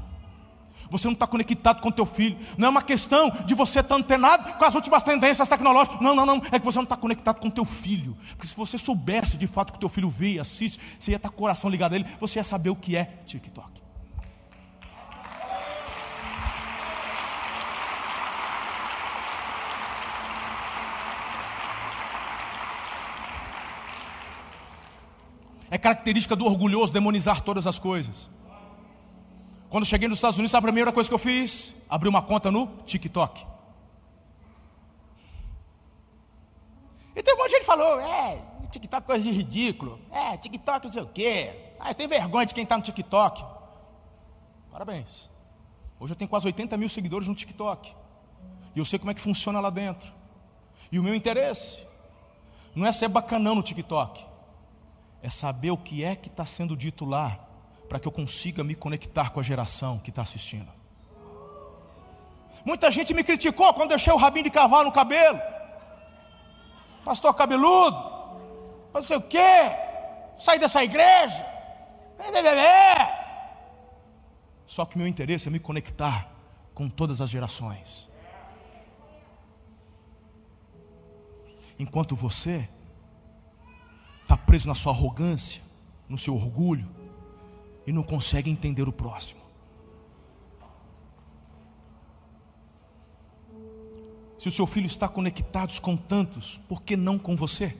[0.90, 2.36] Você não está conectado com teu filho.
[2.58, 6.00] Não é uma questão de você estar antenado com as últimas tendências tecnológicas.
[6.00, 6.42] Não, não, não.
[6.50, 8.16] É que você não está conectado com teu filho.
[8.30, 11.28] Porque se você soubesse de fato que teu filho vê e assiste, você ia estar
[11.28, 13.79] com o coração ligado a ele, você ia saber o que é TikTok.
[25.70, 28.28] É característica do orgulhoso demonizar todas as coisas.
[29.68, 31.76] Quando cheguei nos Estados Unidos, a primeira coisa que eu fiz?
[31.88, 33.46] Abri uma conta no TikTok.
[37.14, 38.42] E tem um monte de gente que falou, é,
[38.72, 40.00] TikTok é coisa de ridículo.
[40.10, 41.52] É, TikTok não sei o quê.
[41.78, 43.44] Ah, tem vergonha de quem está no TikTok.
[44.72, 45.30] Parabéns.
[46.00, 47.94] Hoje eu tenho quase 80 mil seguidores no TikTok.
[48.74, 50.12] E eu sei como é que funciona lá dentro.
[50.90, 51.86] E o meu interesse
[52.74, 54.29] não é ser bacanão no TikTok
[55.22, 57.38] é saber o que é que está sendo dito lá,
[57.88, 60.68] para que eu consiga me conectar com a geração que está assistindo.
[62.64, 65.40] Muita gente me criticou quando deixei o rabinho de cavalo no cabelo,
[67.04, 67.96] pastor cabeludo,
[68.92, 69.72] não sei o quê,
[70.36, 71.44] sair dessa igreja,
[74.66, 76.30] só que meu interesse é me conectar
[76.74, 78.08] com todas as gerações.
[81.78, 82.68] Enquanto você
[84.30, 85.60] está preso na sua arrogância,
[86.08, 86.88] no seu orgulho,
[87.84, 89.40] e não consegue entender o próximo.
[94.38, 97.76] Se o seu filho está conectado com tantos, por que não com você?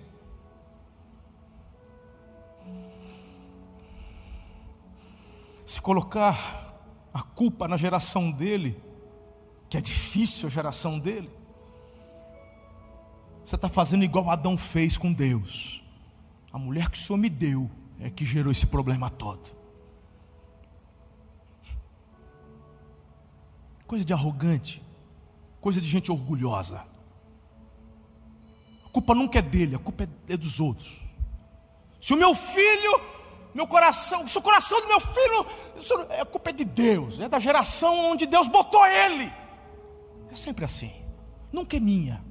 [5.64, 6.82] Se colocar
[7.14, 8.76] a culpa na geração dele,
[9.68, 11.30] que é difícil a geração dele,
[13.44, 15.88] você está fazendo igual Adão fez com Deus.
[16.52, 17.70] A mulher que o Senhor me deu
[18.00, 19.50] é que gerou esse problema todo.
[23.86, 24.82] Coisa de arrogante,
[25.60, 26.86] coisa de gente orgulhosa.
[28.84, 31.00] A culpa nunca é dele, a culpa é dos outros.
[32.00, 33.00] Se o meu filho,
[33.54, 35.46] meu coração, se o coração do meu filho,
[36.20, 39.30] a culpa é de Deus, é da geração onde Deus botou ele.
[40.32, 40.92] É sempre assim,
[41.52, 42.29] nunca é minha.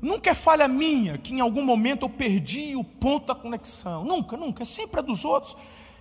[0.00, 4.04] Nunca é falha minha que em algum momento eu perdi o ponto da conexão.
[4.04, 4.62] Nunca, nunca.
[4.62, 5.56] É sempre a dos outros.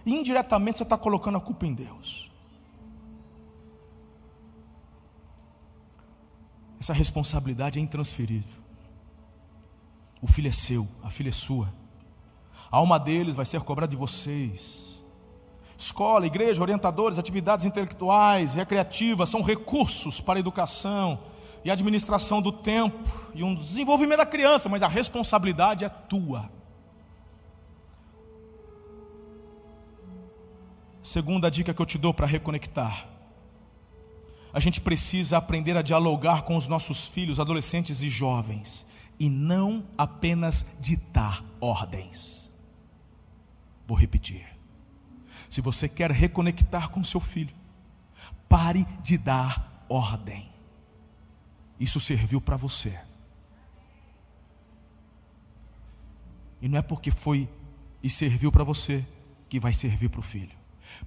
[0.05, 2.31] E indiretamente você está colocando a culpa em Deus.
[6.79, 8.61] Essa responsabilidade é intransferível.
[10.21, 11.73] O filho é seu, a filha é sua.
[12.71, 15.03] A alma deles vai ser cobrada de vocês.
[15.77, 21.19] Escola, igreja, orientadores, atividades intelectuais, recreativas são recursos para a educação
[21.67, 22.97] e administração do tempo
[23.35, 26.49] e um desenvolvimento da criança, mas a responsabilidade é tua.
[31.03, 33.05] Segunda dica que eu te dou para reconectar.
[34.53, 38.87] A gente precisa aprender a dialogar com os nossos filhos, adolescentes e jovens,
[39.19, 42.49] e não apenas ditar ordens.
[43.85, 44.47] Vou repetir.
[45.49, 47.53] Se você quer reconectar com seu filho,
[48.47, 50.56] pare de dar ordem.
[51.79, 52.97] Isso serviu para você.
[56.61, 57.47] E não é porque foi
[58.01, 59.05] e serviu para você
[59.49, 60.55] que vai servir para o filho.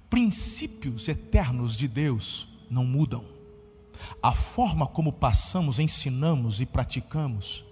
[0.09, 3.25] Princípios eternos de Deus não mudam.
[4.21, 7.65] A forma como passamos, ensinamos e praticamos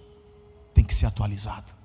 [0.74, 1.80] tem que ser atualizada.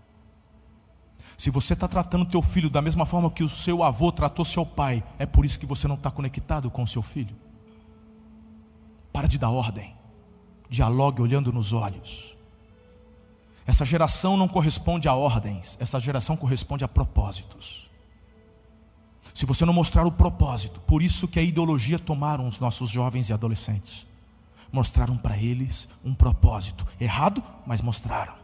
[1.37, 4.65] Se você está tratando teu filho da mesma forma que o seu avô tratou seu
[4.65, 7.35] pai, é por isso que você não está conectado com o seu filho.
[9.11, 9.94] Para de dar ordem.
[10.69, 12.35] Dialogue olhando nos olhos.
[13.65, 17.89] Essa geração não corresponde a ordens, essa geração corresponde a propósitos.
[19.33, 23.29] Se você não mostrar o propósito, por isso que a ideologia tomaram os nossos jovens
[23.29, 24.07] e adolescentes.
[24.71, 26.87] Mostraram para eles um propósito.
[26.99, 28.35] Errado, mas mostraram.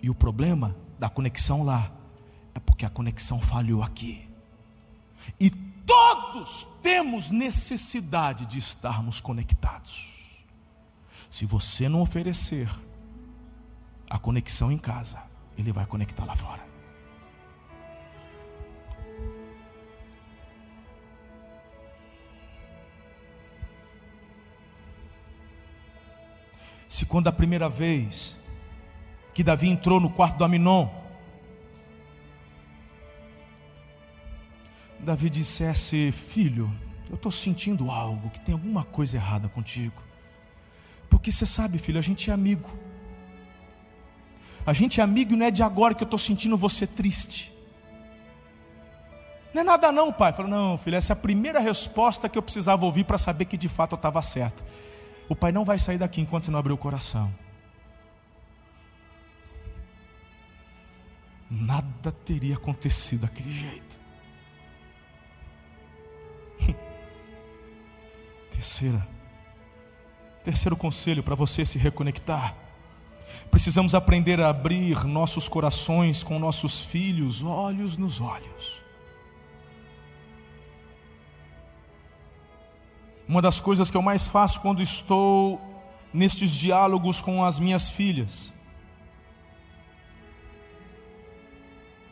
[0.00, 1.90] E o problema da conexão lá
[2.54, 4.28] é porque a conexão falhou aqui.
[5.40, 5.50] E
[5.86, 10.44] todos temos necessidade de estarmos conectados.
[11.30, 12.68] Se você não oferecer
[14.08, 15.22] a conexão em casa,
[15.56, 16.64] ele vai conectar lá fora.
[26.88, 28.36] Se quando a primeira vez
[29.34, 30.88] que Davi entrou no quarto do Aminon,
[35.04, 36.72] Davi dissesse: Filho,
[37.08, 40.02] eu estou sentindo algo, que tem alguma coisa errada contigo.
[41.08, 42.76] Porque você sabe, filho, a gente é amigo.
[44.66, 47.52] A gente é amigo e não é de agora que eu estou sentindo você triste.
[49.52, 50.32] Não é nada não, pai.
[50.32, 53.56] Falou, não, filho, essa é a primeira resposta que eu precisava ouvir para saber que
[53.56, 54.64] de fato eu estava certo.
[55.28, 57.32] O pai não vai sair daqui enquanto você não abrir o coração.
[61.50, 64.03] Nada teria acontecido daquele jeito.
[68.50, 69.06] Terceira,
[70.42, 72.54] terceiro conselho para você se reconectar.
[73.50, 78.82] Precisamos aprender a abrir nossos corações com nossos filhos, olhos nos olhos.
[83.26, 85.60] Uma das coisas que eu mais faço quando estou
[86.12, 88.52] nestes diálogos com as minhas filhas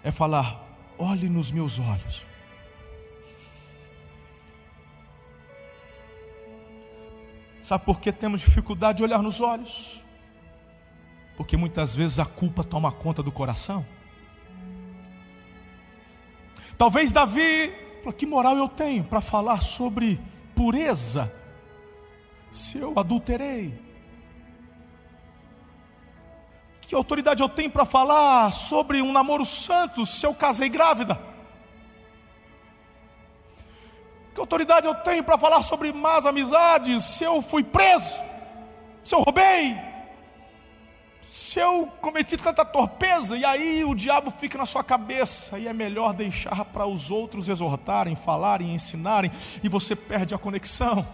[0.02, 0.60] é falar:
[0.98, 2.31] olhe nos meus olhos.
[7.62, 10.02] Sabe por que temos dificuldade de olhar nos olhos?
[11.36, 13.86] Porque muitas vezes a culpa toma conta do coração.
[16.76, 17.72] Talvez Davi,
[18.18, 20.20] que moral eu tenho para falar sobre
[20.56, 21.32] pureza
[22.50, 23.80] se eu adulterei?
[26.80, 31.31] Que autoridade eu tenho para falar sobre um namoro santo se eu casei grávida?
[34.52, 38.20] Autoridade eu tenho para falar sobre más amizades se eu fui preso?
[39.02, 39.74] Se eu roubei?
[41.26, 43.34] Se eu cometi tanta torpeza?
[43.34, 47.48] E aí o diabo fica na sua cabeça e é melhor deixar para os outros
[47.48, 49.30] exortarem, falarem, ensinarem
[49.62, 51.06] e você perde a conexão.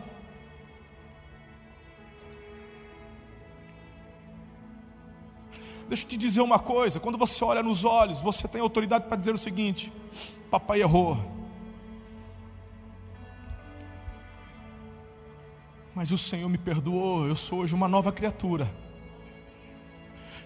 [5.87, 9.17] Deixa eu te dizer uma coisa: quando você olha nos olhos, você tem autoridade para
[9.17, 9.93] dizer o seguinte:
[10.51, 11.38] Papai errou,
[15.99, 18.73] mas o Senhor me perdoou, eu sou hoje uma nova criatura.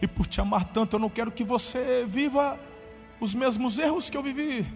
[0.00, 2.58] E por te amar tanto, eu não quero que você viva
[3.20, 4.66] os mesmos erros que eu vivi.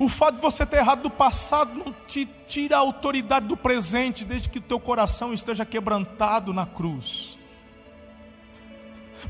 [0.00, 4.24] O fato de você ter errado no passado não te tira a autoridade do presente,
[4.24, 7.38] desde que o teu coração esteja quebrantado na cruz.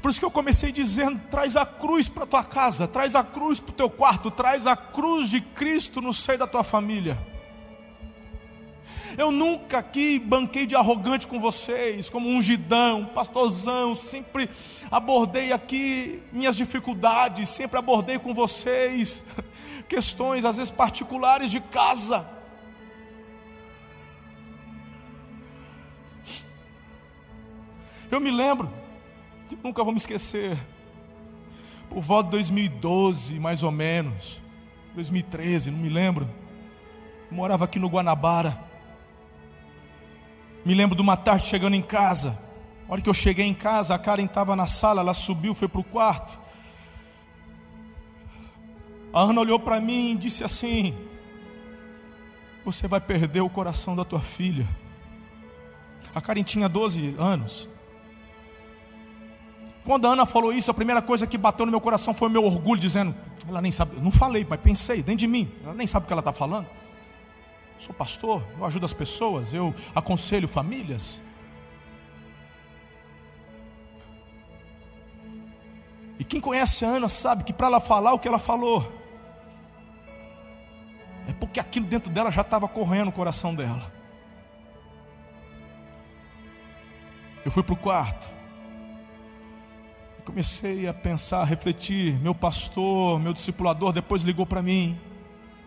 [0.01, 3.61] Por isso que eu comecei dizendo: traz a cruz para tua casa, traz a cruz
[3.61, 7.36] para o teu quarto, traz a cruz de Cristo no seio da tua família.
[9.19, 14.49] Eu nunca aqui banquei de arrogante com vocês, como um ungidão, pastorzão, sempre
[14.91, 19.25] abordei aqui minhas dificuldades, sempre abordei com vocês
[19.89, 22.29] questões, às vezes particulares de casa.
[28.11, 28.71] Eu me lembro,
[29.65, 30.59] nunca vou me esquecer,
[31.89, 34.43] por volta de 2012, mais ou menos,
[34.95, 36.29] 2013, não me lembro,
[37.31, 38.66] eu morava aqui no Guanabara.
[40.67, 42.37] Me lembro de uma tarde chegando em casa.
[42.89, 45.69] A hora que eu cheguei em casa, a Karen estava na sala, ela subiu, foi
[45.69, 46.41] para o quarto.
[49.13, 50.93] A Ana olhou para mim e disse assim:
[52.65, 54.69] Você vai perder o coração da tua filha.
[56.13, 57.69] A Karen tinha 12 anos.
[59.85, 62.33] Quando a Ana falou isso, a primeira coisa que bateu no meu coração foi o
[62.33, 63.15] meu orgulho, dizendo:
[63.49, 66.13] Ela nem sabe, não falei, mas pensei dentro de mim, ela nem sabe o que
[66.13, 66.67] ela está falando.
[67.79, 71.21] Sou pastor, eu ajudo as pessoas, eu aconselho famílias.
[76.19, 78.91] E quem conhece a Ana sabe que para ela falar o que ela falou,
[81.29, 83.93] é porque aquilo dentro dela já estava correndo no coração dela.
[87.45, 88.35] Eu fui para o quarto,
[90.25, 92.19] comecei a pensar, a refletir.
[92.21, 94.99] Meu pastor, meu discipulador, depois ligou para mim.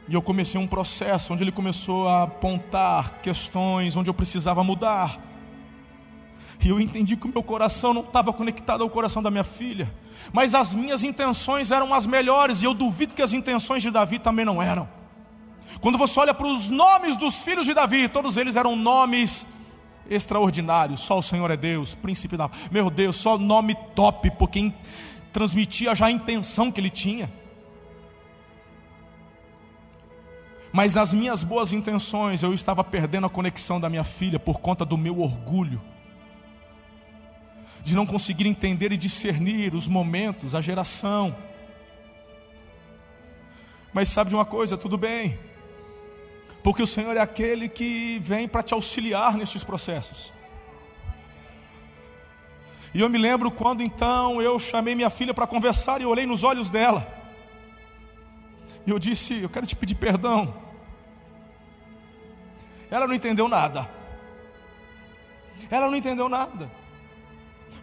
[0.10, 5.20] E eu comecei um processo onde ele começou a apontar questões onde eu precisava mudar.
[6.60, 9.94] E eu entendi que o meu coração não estava conectado ao coração da minha filha,
[10.34, 14.18] mas as minhas intenções eram as melhores, e eu duvido que as intenções de Davi
[14.18, 14.90] também não eram.
[15.80, 19.46] Quando você olha para os nomes dos filhos de Davi, todos eles eram nomes
[20.10, 21.02] extraordinários.
[21.02, 22.50] Só o Senhor é Deus, príncipe da.
[22.72, 24.74] Meu Deus, só nome top, porque
[25.32, 27.32] transmitia já a intenção que ele tinha.
[30.72, 34.86] Mas nas minhas boas intenções eu estava perdendo a conexão da minha filha por conta
[34.86, 35.82] do meu orgulho,
[37.82, 41.36] de não conseguir entender e discernir os momentos, a geração.
[43.92, 45.40] Mas sabe de uma coisa, tudo bem,
[46.64, 50.32] porque o Senhor é aquele que vem para te auxiliar nesses processos.
[52.94, 56.44] E eu me lembro quando então eu chamei minha filha para conversar e olhei nos
[56.44, 57.19] olhos dela.
[58.90, 60.52] E eu disse: Eu quero te pedir perdão.
[62.90, 63.88] Ela não entendeu nada.
[65.70, 66.72] Ela não entendeu nada.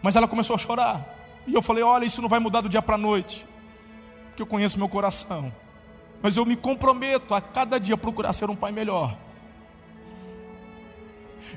[0.01, 1.07] Mas ela começou a chorar.
[1.47, 3.47] E eu falei: Olha, isso não vai mudar do dia para a noite.
[4.27, 5.49] Porque eu conheço meu coração.
[6.21, 9.17] Mas eu me comprometo a cada dia procurar ser um pai melhor.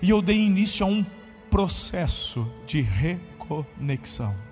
[0.01, 1.05] E eu dei início a um
[1.51, 4.50] processo de reconexão.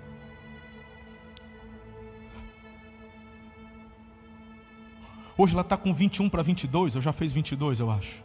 [5.41, 8.21] Hoje ela está com 21 para 22, eu já fez 22, eu acho.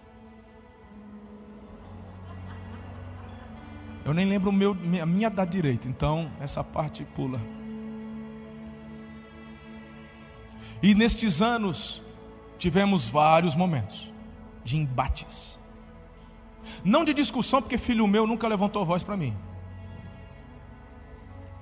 [4.05, 7.41] Eu nem lembro meu, a minha da direita, então essa parte pula.
[10.83, 12.03] E nestes anos
[12.59, 14.13] tivemos vários momentos
[14.65, 15.57] de embates.
[16.85, 19.37] Não de discussão, porque filho meu nunca levantou voz para mim.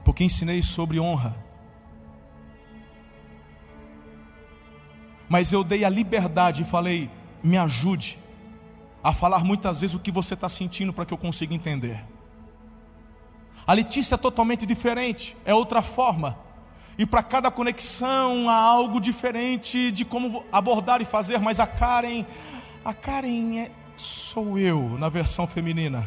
[0.02, 1.51] Porque ensinei sobre honra.
[5.32, 7.10] Mas eu dei a liberdade e falei:
[7.42, 8.18] me ajude
[9.02, 12.04] a falar muitas vezes o que você está sentindo para que eu consiga entender.
[13.66, 16.38] A Letícia é totalmente diferente, é outra forma.
[16.98, 22.26] E para cada conexão há algo diferente de como abordar e fazer, mas a Karen,
[22.84, 26.06] a Karen é, sou eu na versão feminina.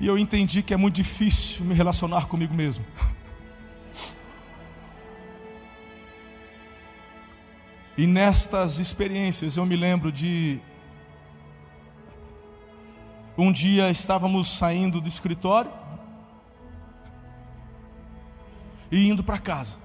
[0.00, 2.84] E eu entendi que é muito difícil me relacionar comigo mesmo.
[7.96, 10.60] E nestas experiências eu me lembro de
[13.36, 15.70] um dia estávamos saindo do escritório
[18.90, 19.76] e indo para casa.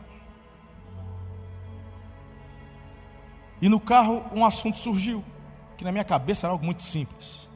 [3.61, 5.23] E no carro um assunto surgiu,
[5.77, 7.49] que na minha cabeça era algo muito simples.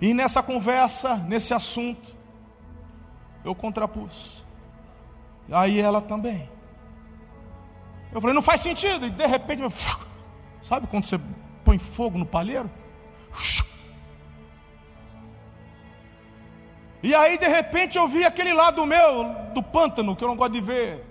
[0.00, 2.16] E nessa conversa, nesse assunto,
[3.44, 4.44] eu contrapus.
[5.50, 6.48] Aí ela também.
[8.12, 9.06] Eu falei, não faz sentido.
[9.06, 9.62] E de repente,
[10.62, 11.20] sabe quando você
[11.64, 12.70] põe fogo no palheiro?
[17.02, 20.52] E aí, de repente, eu vi aquele lado meu, do pântano, que eu não gosto
[20.52, 21.04] de ver.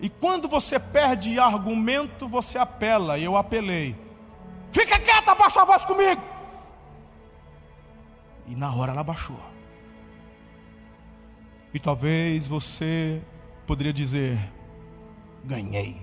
[0.00, 3.18] E quando você perde argumento, você apela.
[3.18, 3.96] E eu apelei.
[4.72, 6.22] Fica quieta, abaixa a voz comigo.
[8.46, 9.38] E na hora ela baixou.
[11.72, 13.22] E talvez você
[13.66, 14.38] poderia dizer:
[15.44, 16.00] ganhei.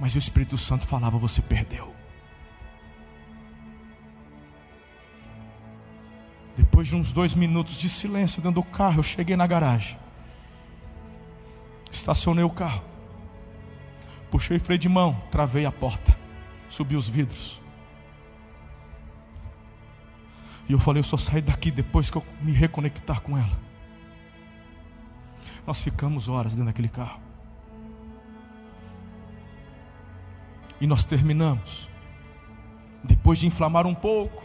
[0.00, 1.94] Mas o Espírito Santo falava: você perdeu.
[6.56, 9.98] Depois de uns dois minutos de silêncio dentro do carro, eu cheguei na garagem.
[11.90, 12.84] Estacionei o carro.
[14.30, 16.16] Puxei o freio de mão, travei a porta,
[16.68, 17.60] subi os vidros.
[20.68, 23.73] E eu falei: eu só saio daqui depois que eu me reconectar com ela.
[25.66, 27.20] Nós ficamos horas dentro daquele carro.
[30.80, 31.88] E nós terminamos.
[33.02, 34.44] Depois de inflamar um pouco,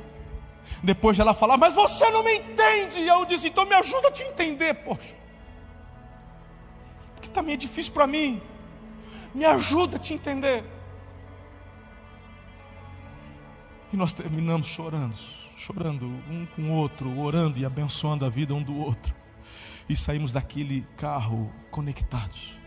[0.83, 4.09] depois de ela falar, mas você não me entende, e eu disse, então me ajuda
[4.09, 5.15] a te entender, poxa.
[7.15, 8.41] Porque também é difícil para mim.
[9.33, 10.63] Me ajuda a te entender.
[13.91, 15.15] E nós terminamos chorando,
[15.57, 19.18] chorando um com o outro, orando e abençoando a vida um do outro.
[19.89, 22.59] E saímos daquele carro conectados.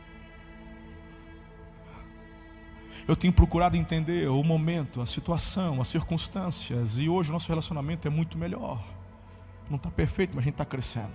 [3.06, 8.06] Eu tenho procurado entender o momento, a situação, as circunstâncias, e hoje o nosso relacionamento
[8.06, 8.84] é muito melhor.
[9.70, 11.12] Não está perfeito, mas a gente está crescendo.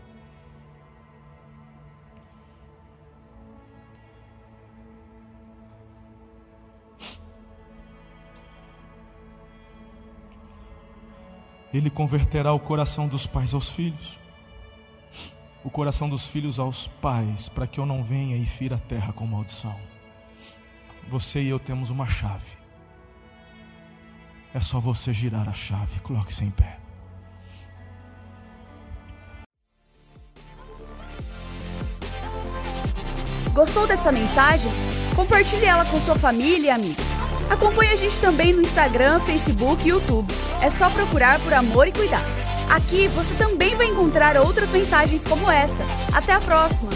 [11.74, 14.18] Ele converterá o coração dos pais aos filhos,
[15.68, 19.12] o coração dos filhos aos pais, para que eu não venha e fira a terra
[19.12, 19.76] com maldição.
[21.10, 22.54] Você e eu temos uma chave.
[24.54, 26.00] É só você girar a chave.
[26.00, 26.80] Coloque-se em pé.
[33.54, 34.72] Gostou dessa mensagem?
[35.18, 37.06] Compartilhe ela com sua família e amigos.
[37.50, 40.34] Acompanhe a gente também no Instagram, Facebook e YouTube.
[40.62, 42.47] É só procurar por Amor e Cuidar.
[42.70, 45.84] Aqui você também vai encontrar outras mensagens como essa.
[46.14, 46.92] Até a próxima!